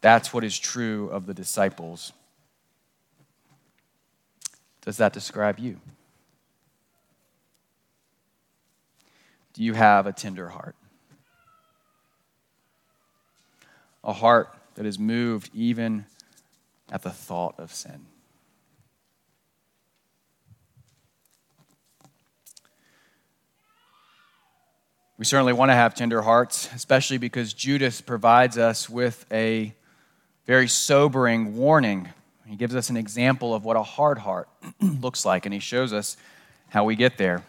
That's 0.02 0.34
what 0.34 0.44
is 0.44 0.58
true 0.58 1.10
of 1.10 1.26
the 1.26 1.34
disciples. 1.34 2.14
Does 4.82 4.98
that 4.98 5.14
describe 5.14 5.60
you? 5.60 5.80
Do 9.54 9.64
you 9.64 9.74
have 9.74 10.06
a 10.06 10.14
tender 10.14 10.50
heart? 10.50 10.76
A 14.04 14.14
heart 14.14 14.54
that 14.76 14.86
is 14.86 15.00
moved 15.00 15.50
even 15.54 16.06
at 16.91 17.02
the 17.02 17.10
thought 17.10 17.56
of 17.58 17.73
sin. 17.73 18.06
We 25.17 25.26
certainly 25.26 25.54
want 25.54 25.69
to 25.69 25.73
have 25.73 25.95
tender 25.95 26.21
hearts, 26.21 26.69
especially 26.76 27.17
because 27.17 27.52
Judas 27.52 28.02
provides 28.02 28.58
us 28.58 28.88
with 28.88 29.26
a 29.32 29.73
very 30.45 30.67
sobering 30.67 31.58
warning. 31.58 32.10
He 32.45 32.56
gives 32.56 32.76
us 32.76 32.91
an 32.91 32.97
example 32.97 33.56
of 33.56 33.65
what 33.65 33.76
a 33.76 33.84
hard 33.84 34.19
heart 34.19 34.47
looks 34.80 35.26
like, 35.26 35.47
and 35.47 35.54
he 35.54 35.60
shows 35.60 35.91
us 35.91 36.17
how 36.69 36.84
we 36.84 36.95
get 36.95 37.17
there. 37.17 37.43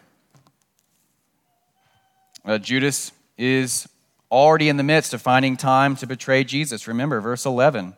Uh, 2.43 2.57
Judas 2.57 3.11
is 3.37 3.87
already 4.31 4.67
in 4.67 4.77
the 4.77 4.83
midst 4.83 5.13
of 5.13 5.21
finding 5.21 5.55
time 5.55 5.95
to 5.97 6.07
betray 6.07 6.43
Jesus. 6.43 6.87
Remember, 6.87 7.21
verse 7.21 7.45
11 7.45 7.95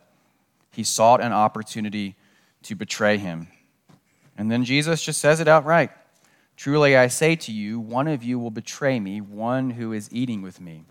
he 0.72 0.82
sought 0.82 1.20
an 1.20 1.32
opportunity 1.32 2.16
to 2.62 2.74
betray 2.74 3.18
him. 3.18 3.48
And 4.36 4.50
then 4.50 4.64
Jesus 4.64 5.02
just 5.02 5.20
says 5.20 5.40
it 5.40 5.48
outright 5.48 5.90
Truly 6.56 6.96
I 6.96 7.08
say 7.08 7.34
to 7.36 7.52
you, 7.52 7.80
one 7.80 8.08
of 8.08 8.22
you 8.22 8.38
will 8.38 8.50
betray 8.50 9.00
me, 9.00 9.20
one 9.20 9.70
who 9.70 9.92
is 9.92 10.08
eating 10.12 10.42
with 10.42 10.60
me. 10.60 10.84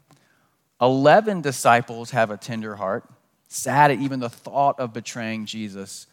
Eleven 0.82 1.42
disciples 1.42 2.12
have 2.12 2.32
a 2.32 2.38
tender 2.38 2.76
heart, 2.76 3.08
sad 3.48 3.92
at 3.92 4.00
even 4.00 4.20
the 4.20 4.30
thought 4.30 4.80
of 4.80 4.94
betraying 4.94 5.46
Jesus. 5.46 6.08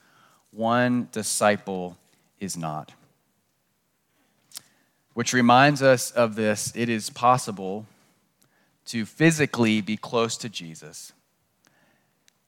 One 0.50 1.08
disciple 1.12 1.96
is 2.38 2.56
not. 2.56 2.92
Which 5.14 5.32
reminds 5.32 5.82
us 5.82 6.10
of 6.10 6.34
this 6.34 6.72
it 6.76 6.88
is 6.88 7.10
possible 7.10 7.86
to 8.86 9.04
physically 9.04 9.80
be 9.80 9.96
close 9.96 10.36
to 10.38 10.48
Jesus 10.48 11.12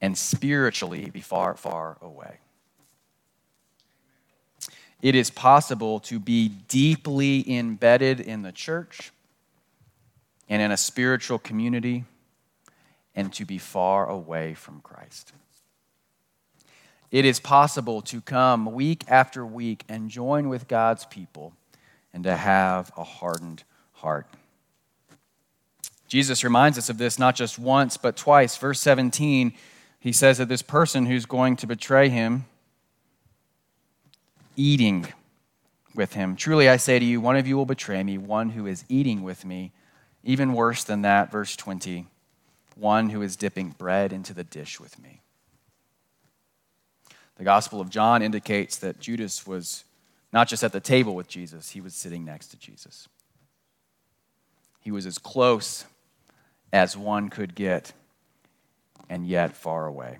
and 0.01 0.17
spiritually 0.17 1.09
be 1.09 1.21
far, 1.21 1.55
far 1.55 1.97
away. 2.01 2.39
It 5.01 5.15
is 5.15 5.29
possible 5.29 5.99
to 6.01 6.19
be 6.19 6.49
deeply 6.49 7.49
embedded 7.51 8.19
in 8.19 8.41
the 8.41 8.51
church 8.51 9.11
and 10.49 10.61
in 10.61 10.71
a 10.71 10.77
spiritual 10.77 11.39
community 11.39 12.05
and 13.15 13.31
to 13.33 13.45
be 13.45 13.57
far 13.57 14.07
away 14.07 14.53
from 14.53 14.79
Christ. 14.81 15.33
It 17.09 17.25
is 17.25 17.39
possible 17.39 18.01
to 18.03 18.21
come 18.21 18.71
week 18.73 19.03
after 19.07 19.45
week 19.45 19.83
and 19.89 20.09
join 20.09 20.49
with 20.49 20.67
God's 20.67 21.05
people 21.05 21.53
and 22.13 22.23
to 22.23 22.35
have 22.35 22.91
a 22.95 23.03
hardened 23.03 23.63
heart. 23.93 24.27
Jesus 26.07 26.43
reminds 26.43 26.77
us 26.77 26.89
of 26.89 26.97
this 26.97 27.17
not 27.17 27.35
just 27.35 27.57
once, 27.57 27.97
but 27.97 28.17
twice. 28.17 28.55
Verse 28.57 28.79
17 28.79 29.53
he 30.01 30.11
says 30.11 30.39
that 30.39 30.49
this 30.49 30.63
person 30.63 31.05
who's 31.05 31.27
going 31.27 31.55
to 31.57 31.67
betray 31.67 32.09
him, 32.09 32.45
eating 34.55 35.07
with 35.93 36.13
him. 36.13 36.35
Truly 36.35 36.67
I 36.67 36.77
say 36.77 36.97
to 36.97 37.05
you, 37.05 37.21
one 37.21 37.37
of 37.37 37.45
you 37.45 37.55
will 37.55 37.67
betray 37.67 38.03
me, 38.03 38.17
one 38.17 38.49
who 38.49 38.65
is 38.65 38.83
eating 38.89 39.21
with 39.21 39.45
me. 39.45 39.71
Even 40.23 40.53
worse 40.53 40.83
than 40.83 41.03
that, 41.03 41.31
verse 41.31 41.55
20, 41.55 42.07
one 42.75 43.11
who 43.11 43.21
is 43.21 43.35
dipping 43.35 43.69
bread 43.69 44.11
into 44.11 44.33
the 44.33 44.43
dish 44.43 44.79
with 44.79 44.99
me. 44.99 45.21
The 47.35 47.43
Gospel 47.43 47.79
of 47.79 47.91
John 47.91 48.23
indicates 48.23 48.77
that 48.77 48.99
Judas 48.99 49.45
was 49.45 49.83
not 50.33 50.47
just 50.47 50.63
at 50.63 50.73
the 50.73 50.79
table 50.79 51.13
with 51.13 51.27
Jesus, 51.27 51.71
he 51.71 51.81
was 51.81 51.93
sitting 51.93 52.25
next 52.25 52.47
to 52.47 52.57
Jesus. 52.57 53.07
He 54.79 54.89
was 54.89 55.05
as 55.05 55.19
close 55.19 55.85
as 56.73 56.97
one 56.97 57.29
could 57.29 57.53
get 57.53 57.93
and 59.11 59.27
yet 59.27 59.57
far 59.57 59.85
away. 59.85 60.17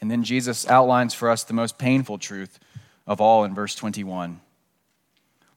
And 0.00 0.10
then 0.10 0.24
Jesus 0.24 0.68
outlines 0.68 1.14
for 1.14 1.30
us 1.30 1.44
the 1.44 1.54
most 1.54 1.78
painful 1.78 2.18
truth 2.18 2.58
of 3.06 3.20
all 3.20 3.44
in 3.44 3.54
verse 3.54 3.76
21. 3.76 4.40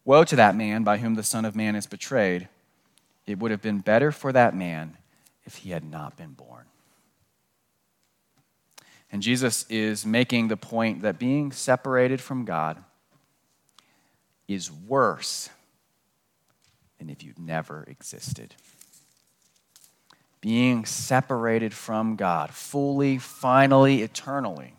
Woe 0.05 0.23
to 0.25 0.35
that 0.35 0.55
man 0.55 0.83
by 0.83 0.97
whom 0.97 1.15
the 1.15 1.23
Son 1.23 1.43
of 1.43 1.55
Man 1.55 1.75
is 1.75 1.87
betrayed. 1.87 2.49
It 3.25 3.39
would 3.39 3.49
have 3.49 3.63
been 3.63 3.79
better 3.79 4.11
for 4.11 4.31
that 4.31 4.55
man 4.55 4.95
if 5.43 5.55
he 5.57 5.71
had 5.71 5.83
not 5.83 6.17
been 6.17 6.33
born. 6.33 6.65
And 9.11 9.23
Jesus 9.23 9.65
is 9.69 10.05
making 10.05 10.49
the 10.49 10.57
point 10.57 11.01
that 11.01 11.17
being 11.17 11.51
separated 11.51 12.21
from 12.21 12.45
God 12.45 12.83
is 14.47 14.71
worse 14.71 15.49
than 16.99 17.09
if 17.09 17.23
you'd 17.23 17.39
never 17.39 17.85
existed 17.87 18.53
being 20.43 20.83
separated 20.83 21.73
from 21.73 22.17
God, 22.17 22.49
fully, 22.49 23.17
finally, 23.17 24.01
eternally, 24.01 24.73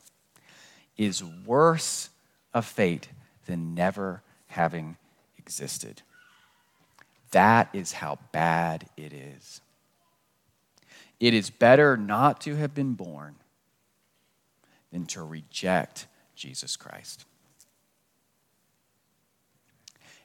is 0.99 1.25
worse 1.25 2.11
a 2.53 2.61
fate 2.61 3.09
than 3.47 3.75
never 3.75 4.23
having 4.49 4.99
existed. 5.39 6.03
That 7.31 7.71
is 7.73 7.93
how 7.93 8.19
bad 8.31 8.91
it 8.99 9.15
is. 9.15 9.63
It 11.19 11.33
is 11.33 11.49
better 11.49 11.97
not 11.97 12.43
to 12.43 12.57
have 12.57 12.75
been 12.75 12.93
born 12.93 13.37
than 14.93 15.07
to 15.07 15.23
reject 15.23 16.07
Jesus 16.37 16.77
Christ. 16.77 17.25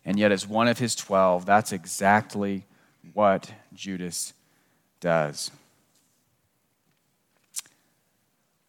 And 0.04 0.20
yet, 0.20 0.34
as 0.34 0.46
one 0.46 0.68
of 0.68 0.80
his 0.80 0.98
12, 0.98 1.46
that's 1.46 1.72
exactly 1.72 2.66
what 3.14 3.54
Judas 3.74 4.34
does. 5.00 5.52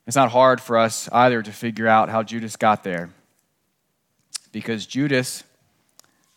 It's 0.07 0.17
not 0.17 0.33
hard 0.33 0.61
for 0.61 0.77
us 0.77 1.09
either 1.13 1.43
to 1.43 1.53
figure 1.53 1.87
out 1.87 2.09
how 2.09 2.23
Judas 2.23 2.57
got 2.57 2.83
there 2.83 3.11
because 4.53 4.87
Judas 4.87 5.45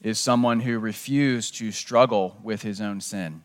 is 0.01 0.19
someone 0.19 0.59
who 0.59 0.77
refused 0.77 1.55
to 1.55 1.71
struggle 1.71 2.37
with 2.43 2.61
his 2.61 2.81
own 2.81 3.01
sin. 3.01 3.43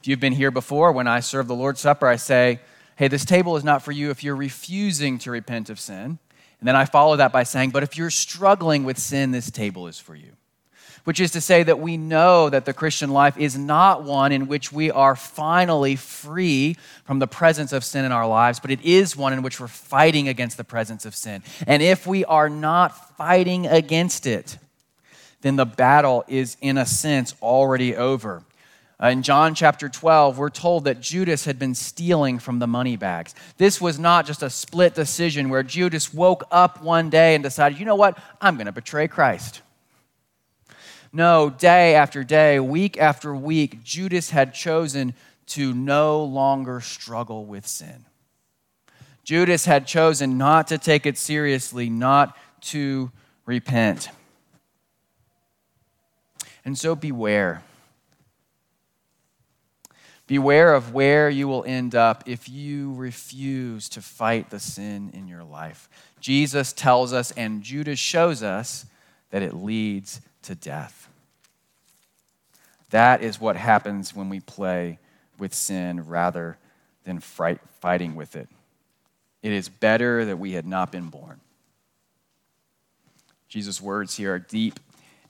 If 0.00 0.06
you've 0.06 0.20
been 0.20 0.34
here 0.34 0.50
before, 0.50 0.92
when 0.92 1.08
I 1.08 1.20
serve 1.20 1.48
the 1.48 1.54
Lord's 1.54 1.80
Supper, 1.80 2.06
I 2.06 2.16
say, 2.16 2.60
Hey, 2.96 3.08
this 3.08 3.24
table 3.24 3.56
is 3.56 3.64
not 3.64 3.82
for 3.82 3.92
you 3.92 4.10
if 4.10 4.22
you're 4.22 4.36
refusing 4.36 5.18
to 5.20 5.30
repent 5.30 5.70
of 5.70 5.80
sin. 5.80 6.18
And 6.60 6.68
then 6.68 6.76
I 6.76 6.84
follow 6.84 7.16
that 7.16 7.32
by 7.32 7.44
saying, 7.44 7.70
But 7.70 7.82
if 7.82 7.96
you're 7.96 8.10
struggling 8.10 8.84
with 8.84 8.98
sin, 8.98 9.30
this 9.30 9.50
table 9.50 9.86
is 9.86 9.98
for 9.98 10.14
you 10.14 10.32
which 11.04 11.20
is 11.20 11.30
to 11.32 11.40
say 11.40 11.62
that 11.62 11.80
we 11.80 11.96
know 11.96 12.50
that 12.50 12.64
the 12.64 12.72
Christian 12.72 13.10
life 13.10 13.36
is 13.38 13.56
not 13.56 14.04
one 14.04 14.32
in 14.32 14.46
which 14.46 14.72
we 14.72 14.90
are 14.90 15.16
finally 15.16 15.96
free 15.96 16.76
from 17.04 17.18
the 17.18 17.26
presence 17.26 17.72
of 17.72 17.84
sin 17.84 18.04
in 18.04 18.12
our 18.12 18.26
lives, 18.26 18.60
but 18.60 18.70
it 18.70 18.80
is 18.82 19.16
one 19.16 19.32
in 19.32 19.42
which 19.42 19.60
we're 19.60 19.68
fighting 19.68 20.28
against 20.28 20.56
the 20.56 20.64
presence 20.64 21.04
of 21.04 21.14
sin. 21.14 21.42
And 21.66 21.82
if 21.82 22.06
we 22.06 22.24
are 22.24 22.48
not 22.48 23.16
fighting 23.16 23.66
against 23.66 24.26
it, 24.26 24.58
then 25.42 25.56
the 25.56 25.66
battle 25.66 26.24
is, 26.28 26.56
in 26.60 26.76
a 26.78 26.86
sense, 26.86 27.34
already 27.42 27.96
over. 27.96 28.42
Uh, 29.02 29.08
in 29.08 29.22
John 29.22 29.54
chapter 29.54 29.88
12, 29.88 30.36
we're 30.36 30.50
told 30.50 30.84
that 30.84 31.00
Judas 31.00 31.46
had 31.46 31.58
been 31.58 31.74
stealing 31.74 32.38
from 32.38 32.58
the 32.58 32.66
money 32.66 32.96
bags. 32.96 33.34
This 33.56 33.80
was 33.80 33.98
not 33.98 34.26
just 34.26 34.42
a 34.42 34.50
split 34.50 34.94
decision 34.94 35.48
where 35.48 35.62
Judas 35.62 36.12
woke 36.12 36.44
up 36.50 36.82
one 36.82 37.08
day 37.08 37.34
and 37.34 37.42
decided, 37.42 37.78
you 37.78 37.86
know 37.86 37.94
what, 37.94 38.18
I'm 38.42 38.56
going 38.56 38.66
to 38.66 38.72
betray 38.72 39.08
Christ. 39.08 39.62
No, 41.12 41.50
day 41.50 41.94
after 41.94 42.22
day, 42.22 42.60
week 42.60 42.96
after 42.98 43.34
week, 43.34 43.82
Judas 43.82 44.30
had 44.30 44.54
chosen 44.54 45.14
to 45.46 45.74
no 45.74 46.22
longer 46.22 46.80
struggle 46.80 47.44
with 47.44 47.66
sin. 47.66 48.04
Judas 49.24 49.64
had 49.64 49.86
chosen 49.86 50.38
not 50.38 50.68
to 50.68 50.78
take 50.78 51.06
it 51.06 51.18
seriously, 51.18 51.90
not 51.90 52.36
to 52.60 53.10
repent. 53.46 54.08
And 56.64 56.78
so 56.78 56.94
beware. 56.94 57.62
Beware 60.26 60.74
of 60.74 60.94
where 60.94 61.28
you 61.28 61.48
will 61.48 61.64
end 61.64 61.96
up 61.96 62.22
if 62.26 62.48
you 62.48 62.94
refuse 62.94 63.88
to 63.88 64.00
fight 64.00 64.50
the 64.50 64.60
sin 64.60 65.10
in 65.12 65.26
your 65.26 65.42
life. 65.42 65.88
Jesus 66.20 66.72
tells 66.72 67.12
us, 67.12 67.32
and 67.32 67.62
Judas 67.64 67.98
shows 67.98 68.42
us, 68.42 68.86
that 69.30 69.42
it 69.42 69.54
leads 69.54 70.20
to 70.42 70.54
death. 70.54 70.99
That 72.90 73.22
is 73.22 73.40
what 73.40 73.56
happens 73.56 74.14
when 74.14 74.28
we 74.28 74.40
play 74.40 74.98
with 75.38 75.54
sin 75.54 76.06
rather 76.06 76.58
than 77.04 77.20
fright, 77.20 77.60
fighting 77.80 78.14
with 78.14 78.36
it. 78.36 78.48
It 79.42 79.52
is 79.52 79.68
better 79.68 80.24
that 80.24 80.38
we 80.38 80.52
had 80.52 80.66
not 80.66 80.92
been 80.92 81.08
born. 81.08 81.40
Jesus' 83.48 83.80
words 83.80 84.16
here 84.16 84.34
are 84.34 84.38
deep 84.38 84.78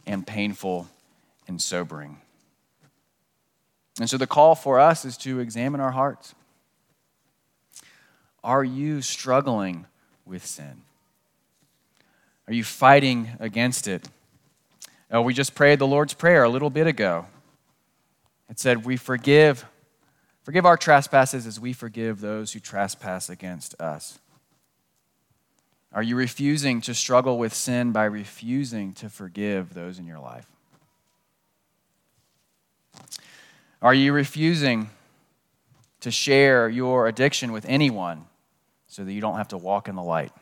and 0.06 0.26
painful 0.26 0.88
and 1.46 1.60
sobering. 1.60 2.18
And 3.98 4.08
so 4.08 4.16
the 4.16 4.26
call 4.26 4.54
for 4.54 4.80
us 4.80 5.04
is 5.04 5.16
to 5.18 5.40
examine 5.40 5.80
our 5.80 5.90
hearts. 5.90 6.34
Are 8.42 8.64
you 8.64 9.02
struggling 9.02 9.86
with 10.24 10.44
sin? 10.44 10.82
Are 12.48 12.54
you 12.54 12.64
fighting 12.64 13.30
against 13.38 13.86
it? 13.86 14.08
Oh, 15.10 15.22
we 15.22 15.34
just 15.34 15.54
prayed 15.54 15.78
the 15.78 15.86
Lord's 15.86 16.14
Prayer 16.14 16.44
a 16.44 16.48
little 16.48 16.70
bit 16.70 16.86
ago. 16.86 17.26
It 18.50 18.58
said, 18.58 18.84
We 18.84 18.96
forgive, 18.96 19.64
forgive 20.42 20.66
our 20.66 20.76
trespasses 20.76 21.46
as 21.46 21.60
we 21.60 21.72
forgive 21.72 22.20
those 22.20 22.52
who 22.52 22.58
trespass 22.58 23.30
against 23.30 23.80
us. 23.80 24.18
Are 25.92 26.02
you 26.02 26.16
refusing 26.16 26.80
to 26.82 26.94
struggle 26.94 27.38
with 27.38 27.54
sin 27.54 27.92
by 27.92 28.04
refusing 28.04 28.92
to 28.94 29.08
forgive 29.08 29.74
those 29.74 29.98
in 29.98 30.06
your 30.06 30.18
life? 30.18 30.46
Are 33.80 33.94
you 33.94 34.12
refusing 34.12 34.90
to 36.00 36.10
share 36.10 36.68
your 36.68 37.06
addiction 37.06 37.52
with 37.52 37.64
anyone 37.68 38.26
so 38.88 39.04
that 39.04 39.12
you 39.12 39.20
don't 39.20 39.36
have 39.36 39.48
to 39.48 39.58
walk 39.58 39.88
in 39.88 39.94
the 39.94 40.02
light? 40.02 40.32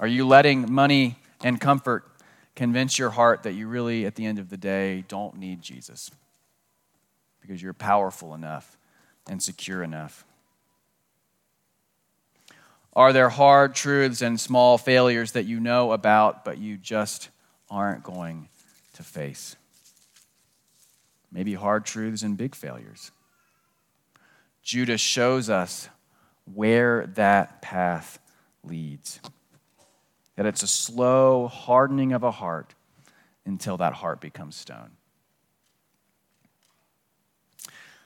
Are 0.00 0.06
you 0.06 0.26
letting 0.26 0.72
money 0.72 1.16
and 1.42 1.60
comfort 1.60 2.07
convince 2.58 2.98
your 2.98 3.10
heart 3.10 3.44
that 3.44 3.52
you 3.52 3.68
really, 3.68 4.04
at 4.04 4.16
the 4.16 4.26
end 4.26 4.40
of 4.40 4.50
the 4.50 4.56
day, 4.56 5.04
don't 5.06 5.36
need 5.38 5.62
Jesus 5.62 6.10
because 7.40 7.62
you're 7.62 7.72
powerful 7.72 8.34
enough 8.34 8.76
and 9.28 9.40
secure 9.40 9.80
enough? 9.80 10.24
Are 12.96 13.12
there 13.12 13.28
hard 13.28 13.76
truths 13.76 14.22
and 14.22 14.40
small 14.40 14.76
failures 14.76 15.32
that 15.32 15.44
you 15.44 15.60
know 15.60 15.92
about, 15.92 16.44
but 16.44 16.58
you 16.58 16.76
just 16.76 17.28
aren't 17.70 18.02
going 18.02 18.48
to 18.94 19.04
face? 19.04 19.54
Maybe 21.30 21.54
hard 21.54 21.84
truths 21.84 22.24
and 22.24 22.36
big 22.36 22.56
failures. 22.56 23.12
Judas 24.64 25.00
shows 25.00 25.48
us 25.48 25.88
where 26.52 27.06
that 27.14 27.62
path 27.62 28.18
leads 28.64 29.20
that 30.38 30.46
it's 30.46 30.62
a 30.62 30.68
slow 30.68 31.48
hardening 31.48 32.12
of 32.12 32.22
a 32.22 32.30
heart 32.30 32.72
until 33.44 33.76
that 33.76 33.92
heart 33.92 34.20
becomes 34.20 34.54
stone. 34.54 34.92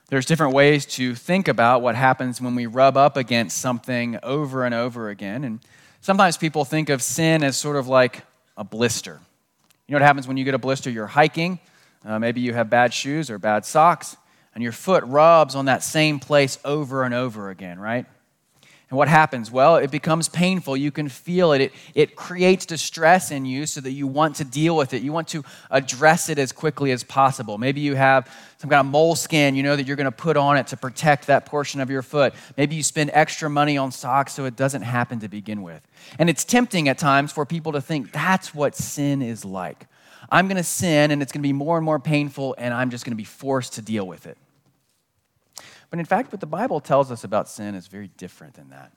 There's 0.08 0.24
different 0.24 0.54
ways 0.54 0.86
to 0.96 1.14
think 1.14 1.46
about 1.46 1.82
what 1.82 1.94
happens 1.94 2.40
when 2.40 2.54
we 2.54 2.64
rub 2.64 2.96
up 2.96 3.18
against 3.18 3.58
something 3.58 4.18
over 4.22 4.64
and 4.64 4.74
over 4.74 5.10
again. 5.10 5.44
And 5.44 5.60
sometimes 6.00 6.38
people 6.38 6.64
think 6.64 6.88
of 6.88 7.02
sin 7.02 7.42
as 7.44 7.58
sort 7.58 7.76
of 7.76 7.86
like 7.86 8.22
a 8.56 8.64
blister. 8.64 9.20
You 9.86 9.92
know 9.92 9.96
what 9.96 10.06
happens 10.06 10.26
when 10.26 10.38
you 10.38 10.44
get 10.44 10.54
a 10.54 10.58
blister? 10.58 10.88
You're 10.88 11.06
hiking, 11.06 11.60
uh, 12.02 12.18
maybe 12.18 12.40
you 12.40 12.54
have 12.54 12.70
bad 12.70 12.94
shoes 12.94 13.28
or 13.28 13.38
bad 13.38 13.66
socks, 13.66 14.16
and 14.54 14.62
your 14.62 14.72
foot 14.72 15.04
rubs 15.04 15.54
on 15.54 15.66
that 15.66 15.82
same 15.82 16.18
place 16.18 16.58
over 16.64 17.04
and 17.04 17.12
over 17.12 17.50
again, 17.50 17.78
right? 17.78 18.06
And 18.92 18.98
what 18.98 19.08
happens? 19.08 19.50
Well, 19.50 19.76
it 19.76 19.90
becomes 19.90 20.28
painful. 20.28 20.76
You 20.76 20.90
can 20.90 21.08
feel 21.08 21.52
it. 21.52 21.62
it. 21.62 21.72
It 21.94 22.14
creates 22.14 22.66
distress 22.66 23.30
in 23.30 23.46
you 23.46 23.64
so 23.64 23.80
that 23.80 23.92
you 23.92 24.06
want 24.06 24.36
to 24.36 24.44
deal 24.44 24.76
with 24.76 24.92
it. 24.92 25.00
You 25.00 25.14
want 25.14 25.28
to 25.28 25.42
address 25.70 26.28
it 26.28 26.38
as 26.38 26.52
quickly 26.52 26.90
as 26.92 27.02
possible. 27.02 27.56
Maybe 27.56 27.80
you 27.80 27.94
have 27.94 28.30
some 28.58 28.68
kind 28.68 28.86
of 28.86 28.92
moleskin, 28.92 29.54
you 29.54 29.62
know, 29.62 29.76
that 29.76 29.86
you're 29.86 29.96
going 29.96 30.04
to 30.04 30.12
put 30.12 30.36
on 30.36 30.58
it 30.58 30.66
to 30.66 30.76
protect 30.76 31.28
that 31.28 31.46
portion 31.46 31.80
of 31.80 31.88
your 31.88 32.02
foot. 32.02 32.34
Maybe 32.58 32.76
you 32.76 32.82
spend 32.82 33.10
extra 33.14 33.48
money 33.48 33.78
on 33.78 33.92
socks 33.92 34.34
so 34.34 34.44
it 34.44 34.56
doesn't 34.56 34.82
happen 34.82 35.20
to 35.20 35.28
begin 35.28 35.62
with. 35.62 35.88
And 36.18 36.28
it's 36.28 36.44
tempting 36.44 36.86
at 36.90 36.98
times 36.98 37.32
for 37.32 37.46
people 37.46 37.72
to 37.72 37.80
think 37.80 38.12
that's 38.12 38.54
what 38.54 38.76
sin 38.76 39.22
is 39.22 39.42
like. 39.42 39.86
I'm 40.30 40.48
going 40.48 40.58
to 40.58 40.62
sin 40.62 41.12
and 41.12 41.22
it's 41.22 41.32
going 41.32 41.40
to 41.40 41.48
be 41.48 41.54
more 41.54 41.78
and 41.78 41.84
more 41.86 41.98
painful 41.98 42.56
and 42.58 42.74
I'm 42.74 42.90
just 42.90 43.06
going 43.06 43.12
to 43.12 43.16
be 43.16 43.24
forced 43.24 43.72
to 43.72 43.80
deal 43.80 44.06
with 44.06 44.26
it. 44.26 44.36
But 45.92 45.98
in 45.98 46.06
fact, 46.06 46.32
what 46.32 46.40
the 46.40 46.46
Bible 46.46 46.80
tells 46.80 47.10
us 47.10 47.22
about 47.22 47.50
sin 47.50 47.74
is 47.74 47.86
very 47.86 48.08
different 48.16 48.54
than 48.54 48.70
that. 48.70 48.92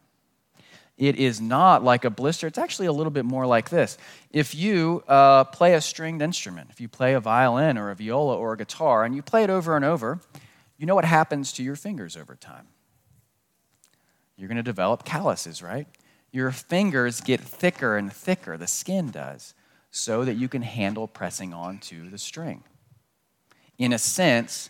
It 0.98 1.18
is 1.18 1.42
not 1.42 1.84
like 1.84 2.06
a 2.06 2.10
blister. 2.10 2.48
It's 2.48 2.58
actually 2.58 2.86
a 2.86 2.94
little 2.94 3.12
bit 3.12 3.26
more 3.26 3.46
like 3.46 3.70
this. 3.70 3.98
If 4.32 4.56
you 4.56 5.04
uh, 5.10 5.44
play 5.44 5.74
a 5.74 5.82
stringed 5.82 6.22
instrument, 6.22 6.70
if 6.72 6.80
you 6.80 6.88
play 6.88 7.14
a 7.14 7.20
violin 7.20 7.78
or 7.78 7.90
a 7.90 7.96
viola 7.96 8.38
or 8.38 8.54
a 8.54 8.58
guitar, 8.58 9.04
and 9.04 9.14
you 9.14 9.22
play 9.22 9.44
it 9.44 9.50
over 9.50 9.76
and 9.76 9.84
over, 9.84 10.22
you 10.78 10.86
know 10.86 10.96
what 10.96 11.04
happens 11.04 11.52
to 11.52 11.64
your 11.64 11.76
fingers 11.76 12.16
over 12.16 12.34
time? 12.34 12.68
You're 14.38 14.48
going 14.48 14.56
to 14.56 14.64
develop 14.64 15.04
calluses, 15.04 15.62
right? 15.62 15.88
Your 16.32 16.54
fingers 16.54 17.20
get 17.20 17.42
thicker 17.42 17.98
and 17.98 18.10
thicker, 18.10 18.56
the 18.56 18.68
skin 18.68 19.12
does, 19.12 19.54
so 19.92 20.24
that 20.24 20.36
you 20.36 20.48
can 20.48 20.62
handle 20.62 21.10
pressing 21.10 21.54
onto 21.54 22.10
the 22.10 22.18
string. 22.18 22.64
In 23.78 23.92
a 23.92 24.00
sense, 24.00 24.70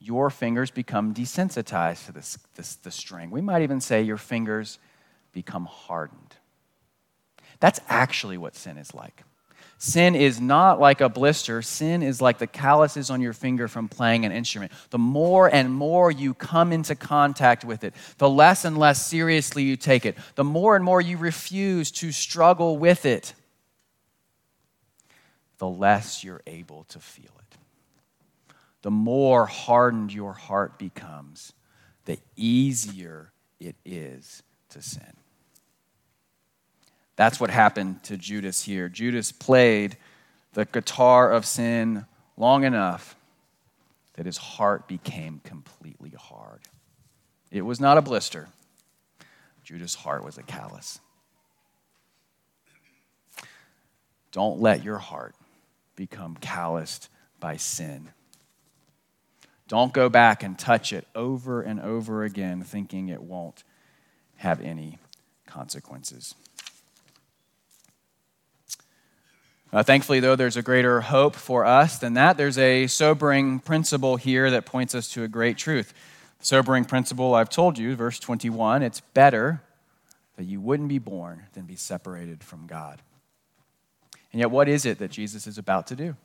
your 0.00 0.30
fingers 0.30 0.70
become 0.70 1.12
desensitized 1.14 2.06
to 2.06 2.12
this, 2.12 2.38
this, 2.54 2.76
the 2.76 2.90
string. 2.90 3.30
We 3.30 3.40
might 3.40 3.62
even 3.62 3.80
say 3.80 4.02
your 4.02 4.16
fingers 4.16 4.78
become 5.32 5.66
hardened. 5.66 6.36
That's 7.60 7.80
actually 7.88 8.38
what 8.38 8.54
sin 8.54 8.78
is 8.78 8.94
like. 8.94 9.24
Sin 9.80 10.16
is 10.16 10.40
not 10.40 10.80
like 10.80 11.00
a 11.00 11.08
blister. 11.08 11.62
Sin 11.62 12.02
is 12.02 12.20
like 12.20 12.38
the 12.38 12.48
calluses 12.48 13.10
on 13.10 13.20
your 13.20 13.32
finger 13.32 13.68
from 13.68 13.88
playing 13.88 14.24
an 14.24 14.32
instrument. 14.32 14.72
The 14.90 14.98
more 14.98 15.52
and 15.52 15.72
more 15.72 16.10
you 16.10 16.34
come 16.34 16.72
into 16.72 16.96
contact 16.96 17.64
with 17.64 17.84
it, 17.84 17.94
the 18.18 18.28
less 18.28 18.64
and 18.64 18.76
less 18.76 19.04
seriously 19.04 19.62
you 19.62 19.76
take 19.76 20.04
it, 20.04 20.16
the 20.34 20.44
more 20.44 20.74
and 20.74 20.84
more 20.84 21.00
you 21.00 21.16
refuse 21.16 21.92
to 21.92 22.10
struggle 22.10 22.76
with 22.76 23.06
it, 23.06 23.34
the 25.58 25.68
less 25.68 26.24
you're 26.24 26.42
able 26.46 26.84
to 26.84 26.98
feel 26.98 27.30
it 27.37 27.37
the 28.82 28.90
more 28.90 29.46
hardened 29.46 30.12
your 30.12 30.32
heart 30.32 30.78
becomes, 30.78 31.52
the 32.04 32.18
easier 32.36 33.32
it 33.60 33.76
is 33.84 34.42
to 34.70 34.80
sin. 34.82 35.14
That's 37.16 37.40
what 37.40 37.50
happened 37.50 38.02
to 38.04 38.16
Judas 38.16 38.62
here. 38.62 38.88
Judas 38.88 39.32
played 39.32 39.96
the 40.52 40.64
guitar 40.64 41.32
of 41.32 41.44
sin 41.44 42.06
long 42.36 42.64
enough 42.64 43.16
that 44.14 44.26
his 44.26 44.36
heart 44.36 44.86
became 44.86 45.40
completely 45.44 46.10
hard. 46.10 46.60
It 47.50 47.62
was 47.62 47.80
not 47.80 47.98
a 47.98 48.02
blister, 48.02 48.48
Judas' 49.64 49.94
heart 49.94 50.24
was 50.24 50.38
a 50.38 50.42
callus. 50.42 51.00
Don't 54.32 54.60
let 54.60 54.84
your 54.84 54.98
heart 54.98 55.34
become 55.96 56.36
calloused 56.40 57.08
by 57.40 57.56
sin. 57.56 58.08
Don't 59.68 59.92
go 59.92 60.08
back 60.08 60.42
and 60.42 60.58
touch 60.58 60.92
it 60.92 61.06
over 61.14 61.60
and 61.60 61.78
over 61.78 62.24
again, 62.24 62.62
thinking 62.62 63.08
it 63.08 63.22
won't 63.22 63.64
have 64.36 64.60
any 64.62 64.98
consequences. 65.46 66.34
Uh, 69.70 69.82
thankfully, 69.82 70.20
though, 70.20 70.34
there's 70.34 70.56
a 70.56 70.62
greater 70.62 71.02
hope 71.02 71.36
for 71.36 71.66
us 71.66 71.98
than 71.98 72.14
that. 72.14 72.38
There's 72.38 72.56
a 72.56 72.86
sobering 72.86 73.58
principle 73.58 74.16
here 74.16 74.50
that 74.50 74.64
points 74.64 74.94
us 74.94 75.08
to 75.10 75.24
a 75.24 75.28
great 75.28 75.58
truth. 75.58 75.92
The 76.40 76.46
sobering 76.46 76.86
principle 76.86 77.34
I've 77.34 77.50
told 77.50 77.76
you, 77.76 77.94
verse 77.94 78.18
21 78.18 78.82
it's 78.82 79.00
better 79.00 79.60
that 80.36 80.44
you 80.44 80.60
wouldn't 80.60 80.88
be 80.88 80.98
born 80.98 81.42
than 81.52 81.64
be 81.64 81.76
separated 81.76 82.42
from 82.42 82.66
God. 82.66 83.02
And 84.32 84.40
yet, 84.40 84.50
what 84.50 84.68
is 84.68 84.86
it 84.86 84.98
that 85.00 85.10
Jesus 85.10 85.46
is 85.46 85.58
about 85.58 85.88
to 85.88 85.96
do? 85.96 86.16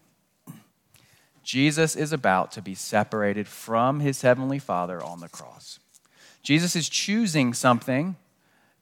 Jesus 1.43 1.95
is 1.95 2.13
about 2.13 2.51
to 2.53 2.61
be 2.61 2.73
separated 2.73 3.47
from 3.47 3.99
his 3.99 4.21
heavenly 4.21 4.59
Father 4.59 5.03
on 5.03 5.19
the 5.19 5.29
cross. 5.29 5.79
Jesus 6.41 6.75
is 6.75 6.89
choosing 6.89 7.53
something 7.53 8.15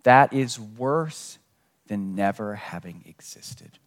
that 0.04 0.32
is 0.32 0.60
worse 0.60 1.40
than 1.88 2.16
never 2.16 2.56
having 2.56 3.04
existed. 3.08 3.80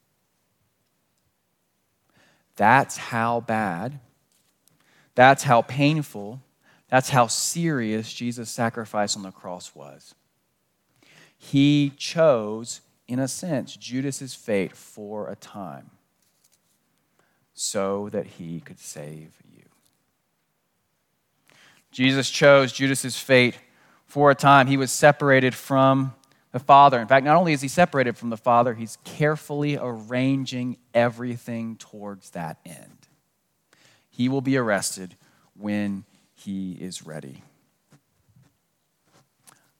That's 2.56 2.96
how 2.96 3.40
bad, 3.40 4.00
that's 5.14 5.44
how 5.44 5.62
painful, 5.62 6.40
that's 6.88 7.10
how 7.10 7.26
serious 7.26 8.12
Jesus' 8.12 8.50
sacrifice 8.50 9.16
on 9.16 9.22
the 9.22 9.32
cross 9.32 9.74
was. 9.74 10.14
He 11.36 11.92
chose, 11.96 12.80
in 13.08 13.18
a 13.18 13.28
sense, 13.28 13.76
Judas's 13.76 14.34
fate 14.34 14.76
for 14.76 15.28
a 15.28 15.36
time 15.36 15.90
so 17.54 18.08
that 18.10 18.26
he 18.26 18.60
could 18.60 18.78
save 18.78 19.32
you. 19.50 19.62
Jesus 21.92 22.28
chose 22.28 22.72
Judas's 22.72 23.16
fate 23.16 23.56
for 24.06 24.30
a 24.30 24.34
time. 24.34 24.66
He 24.66 24.76
was 24.76 24.90
separated 24.90 25.54
from 25.54 26.12
the 26.50 26.58
Father. 26.58 27.00
In 27.00 27.06
fact, 27.06 27.24
not 27.24 27.36
only 27.36 27.52
is 27.52 27.60
he 27.60 27.68
separated 27.68 28.16
from 28.16 28.30
the 28.30 28.36
Father, 28.36 28.74
he's 28.74 28.98
carefully 29.04 29.78
arranging 29.80 30.76
everything 30.92 31.76
towards 31.76 32.30
that 32.30 32.58
end. 32.66 33.08
He 34.10 34.28
will 34.28 34.40
be 34.40 34.56
arrested 34.56 35.16
when 35.56 36.04
he 36.32 36.72
is 36.72 37.06
ready. 37.06 37.42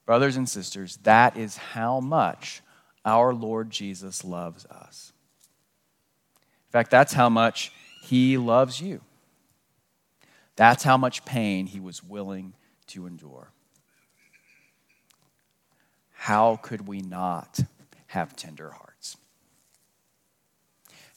Brothers 0.07 0.37
and 0.37 0.49
sisters, 0.49 0.99
that 1.05 1.37
is 1.37 1.57
how 1.57 1.99
much 1.99 2.61
our 3.05 3.33
Lord 3.33 3.71
Jesus 3.71 4.25
loves 4.25 4.67
us. 4.67 5.14
Fact, 6.75 6.91
that's 6.91 7.13
how 7.13 7.29
much 7.29 7.73
he 8.03 8.37
loves 8.37 8.81
you. 8.81 9.01
That's 10.57 10.83
how 10.83 10.97
much 10.97 11.25
pain 11.25 11.67
he 11.67 11.81
was 11.81 12.03
willing 12.03 12.53
to 12.89 13.07
endure 13.07 13.55
how 16.25 16.57
could 16.63 16.89
we 16.89 17.03
not 17.03 17.61
have 18.07 18.35
tender 18.35 18.71
hearts? 18.71 19.19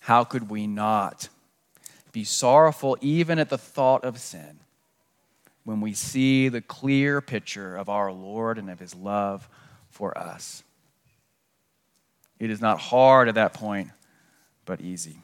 How 0.02 0.26
could 0.26 0.50
we 0.50 0.68
not 0.68 1.30
be 2.12 2.26
sorrowful 2.26 2.98
even 3.00 3.40
at 3.40 3.48
the 3.48 3.58
thought 3.58 4.04
of 4.04 4.20
sin 4.20 4.60
when 5.64 5.80
we 5.80 5.94
see 5.94 6.50
the 6.50 6.60
clear 6.60 7.22
picture 7.22 7.78
of 7.78 7.88
our 7.88 8.12
Lord 8.12 8.58
and 8.58 8.70
of 8.70 8.80
his 8.80 8.94
love 8.94 9.48
for 9.90 10.18
us? 10.18 10.62
It 12.38 12.52
is 12.52 12.60
not 12.60 12.78
hard 12.78 13.30
at 13.30 13.36
that 13.36 13.54
point, 13.54 13.92
but 14.66 14.82
easy. 14.82 15.22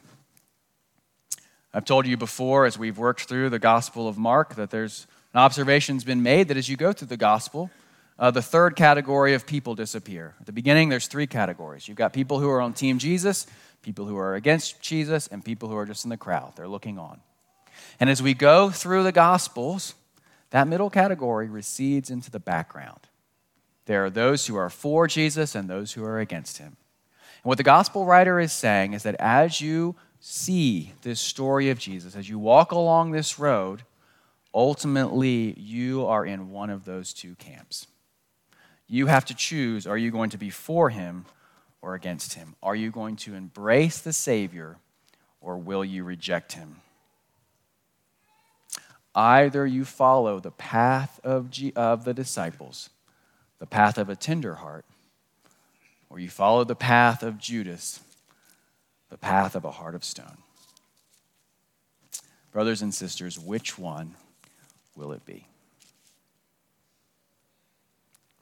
I've 1.74 1.86
told 1.86 2.06
you 2.06 2.18
before 2.18 2.66
as 2.66 2.78
we've 2.78 3.00
worked 3.00 3.22
through 3.22 3.50
the 3.50 3.58
Gospel 3.58 4.08
of 4.08 4.16
Mark 4.16 4.56
that 4.56 4.70
there's 4.70 5.08
an 5.34 5.40
observation's 5.40 6.04
been 6.04 6.22
made 6.22 6.50
that 6.50 6.58
as 6.58 6.70
you 6.70 6.78
go 6.78 6.94
through 6.94 7.08
the 7.08 7.18
Gospel, 7.18 7.72
uh, 8.20 8.30
the 8.30 8.44
third 8.44 8.76
category 8.76 9.34
of 9.34 9.48
people 9.48 9.74
disappear. 9.74 10.36
At 10.40 10.46
the 10.46 10.52
beginning, 10.52 10.90
there's 10.90 11.08
three 11.08 11.26
categories. 11.26 11.88
You've 11.88 11.98
got 11.98 12.14
people 12.14 12.40
who 12.40 12.48
are 12.48 12.62
on 12.62 12.74
Team 12.74 13.00
Jesus, 13.00 13.48
people 13.82 14.06
who 14.06 14.16
are 14.18 14.36
against 14.36 14.84
Jesus, 14.84 15.26
and 15.26 15.44
people 15.44 15.68
who 15.68 15.76
are 15.76 15.88
just 15.88 16.04
in 16.04 16.12
the 16.12 16.18
crowd. 16.18 16.54
They're 16.56 16.68
looking 16.68 17.00
on. 17.00 17.22
And 18.00 18.08
as 18.08 18.22
we 18.22 18.36
go 18.36 18.70
through 18.70 19.02
the 19.02 19.12
Gospels, 19.12 19.96
that 20.52 20.68
middle 20.68 20.92
category 20.92 21.50
recedes 21.50 22.12
into 22.12 22.30
the 22.30 22.40
background. 22.40 23.00
There 23.86 24.06
are 24.06 24.12
those 24.12 24.46
who 24.46 24.56
are 24.56 24.70
for 24.70 25.08
Jesus 25.08 25.56
and 25.56 25.68
those 25.68 25.94
who 25.94 26.04
are 26.06 26.20
against 26.20 26.60
him. 26.60 26.78
And 27.44 27.50
what 27.50 27.58
the 27.58 27.64
gospel 27.64 28.06
writer 28.06 28.40
is 28.40 28.54
saying 28.54 28.94
is 28.94 29.04
that 29.04 29.16
as 29.20 29.60
you 29.60 29.96
see 30.26 30.94
this 31.02 31.20
story 31.20 31.70
of 31.70 31.78
Jesus, 31.78 32.16
as 32.16 32.30
you 32.30 32.40
walk 32.40 32.72
along 32.72 33.12
this 33.12 33.38
road, 33.38 33.84
ultimately 34.54 35.54
you 35.60 36.06
are 36.06 36.26
in 36.26 36.50
one 36.50 36.70
of 36.70 36.86
those 36.86 37.12
two 37.12 37.36
camps. 37.36 37.88
You 38.88 39.08
have 39.08 39.26
to 39.26 39.36
choose 39.36 39.86
are 39.86 39.98
you 39.98 40.12
going 40.12 40.30
to 40.30 40.38
be 40.38 40.50
for 40.50 40.90
him 40.90 41.26
or 41.82 41.94
against 41.94 42.36
him? 42.36 42.56
Are 42.64 42.74
you 42.74 42.90
going 42.90 43.18
to 43.18 43.36
embrace 43.36 44.00
the 44.00 44.14
Savior 44.14 44.78
or 45.42 45.58
will 45.58 45.84
you 45.84 46.06
reject 46.06 46.54
him? 46.54 46.78
Either 49.14 49.68
you 49.68 49.84
follow 49.84 50.40
the 50.40 50.52
path 50.52 51.20
of, 51.22 51.52
G- 51.52 51.74
of 51.76 52.06
the 52.06 52.14
disciples, 52.14 52.90
the 53.60 53.68
path 53.68 53.98
of 53.98 54.10
a 54.10 54.16
tender 54.16 54.56
heart, 54.56 54.86
or 56.10 56.18
you 56.18 56.30
follow 56.30 56.64
the 56.64 56.76
path 56.76 57.24
of 57.24 57.38
Judas, 57.38 58.00
the 59.14 59.18
path 59.20 59.54
of 59.54 59.64
a 59.64 59.70
heart 59.70 59.94
of 59.94 60.04
stone. 60.04 60.40
Brothers 62.52 62.82
and 62.82 62.92
sisters, 62.92 63.38
which 63.38 63.78
one 63.78 64.16
will 64.96 65.12
it 65.12 65.24
be? 65.24 65.46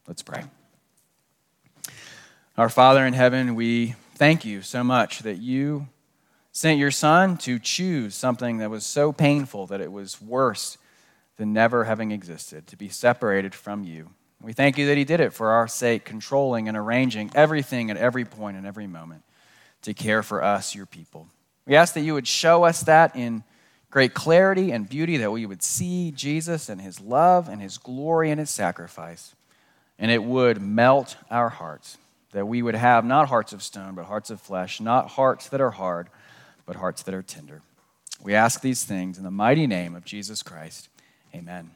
Let's 0.08 0.22
pray. 0.22 0.46
Our 2.58 2.70
Father 2.70 3.06
in 3.06 3.12
heaven, 3.12 3.56
we 3.56 3.96
thank 4.16 4.46
you 4.46 4.62
so 4.62 4.82
much 4.82 5.20
that 5.20 5.40
you 5.40 5.90
sent 6.54 6.80
your 6.80 6.90
Son 6.90 7.36
to 7.40 7.60
choose 7.60 8.16
something 8.16 8.60
that 8.60 8.70
was 8.70 8.86
so 8.86 9.12
painful 9.12 9.68
that 9.68 9.82
it 9.82 9.92
was 9.92 10.22
worse 10.22 10.78
than 11.36 11.52
never 11.52 11.84
having 11.84 12.12
existed, 12.12 12.66
to 12.68 12.78
be 12.78 12.88
separated 12.88 13.54
from 13.54 13.84
you. 13.84 14.12
We 14.42 14.54
thank 14.54 14.78
you 14.78 14.88
that 14.88 14.98
He 14.98 15.04
did 15.04 15.20
it 15.20 15.34
for 15.34 15.50
our 15.50 15.68
sake, 15.68 16.06
controlling 16.06 16.70
and 16.70 16.78
arranging 16.78 17.30
everything 17.36 17.92
at 17.92 17.98
every 17.98 18.24
point 18.24 18.56
and 18.56 18.66
every 18.66 18.88
moment 18.88 19.24
to 19.84 19.94
care 19.94 20.24
for 20.24 20.44
us, 20.44 20.76
your 20.76 20.86
people. 20.86 21.28
We 21.66 21.76
ask 21.76 21.94
that 21.94 22.02
you 22.02 22.14
would 22.14 22.28
show 22.28 22.64
us 22.64 22.84
that 22.84 23.16
in 23.16 23.44
great 23.90 24.14
clarity 24.14 24.72
and 24.72 24.88
beauty, 24.88 25.18
that 25.18 25.32
we 25.32 25.46
would 25.46 25.64
see 25.64 26.12
Jesus 26.12 26.70
and 26.70 26.82
His 26.82 27.00
love 27.00 27.50
and 27.50 27.62
His 27.62 27.78
glory 27.78 28.32
and 28.32 28.40
His 28.40 28.50
sacrifice 28.50 29.36
and 30.02 30.10
it 30.10 30.24
would 30.24 30.60
melt 30.60 31.16
our 31.30 31.50
hearts, 31.50 31.98
that 32.32 32.48
we 32.48 32.64
would 32.64 32.74
have 32.74 33.06
not 33.06 33.30
hearts 33.30 33.54
of 33.54 33.62
stone, 33.62 33.94
but 33.94 34.06
hearts 34.06 34.32
of 34.32 34.42
flesh, 34.42 34.82
not 34.82 35.10
hearts 35.10 35.48
that 35.50 35.62
are 35.62 35.70
hard, 35.70 36.10
but 36.66 36.76
hearts 36.76 37.04
that 37.04 37.14
are 37.14 37.22
tender. 37.22 37.62
We 38.20 38.34
ask 38.34 38.62
these 38.62 38.84
things 38.84 39.20
in 39.20 39.24
the 39.24 39.32
mighty 39.32 39.68
name 39.68 39.96
of 39.96 40.04
Jesus 40.04 40.42
Christ. 40.42 40.90
Amen. 41.36 41.70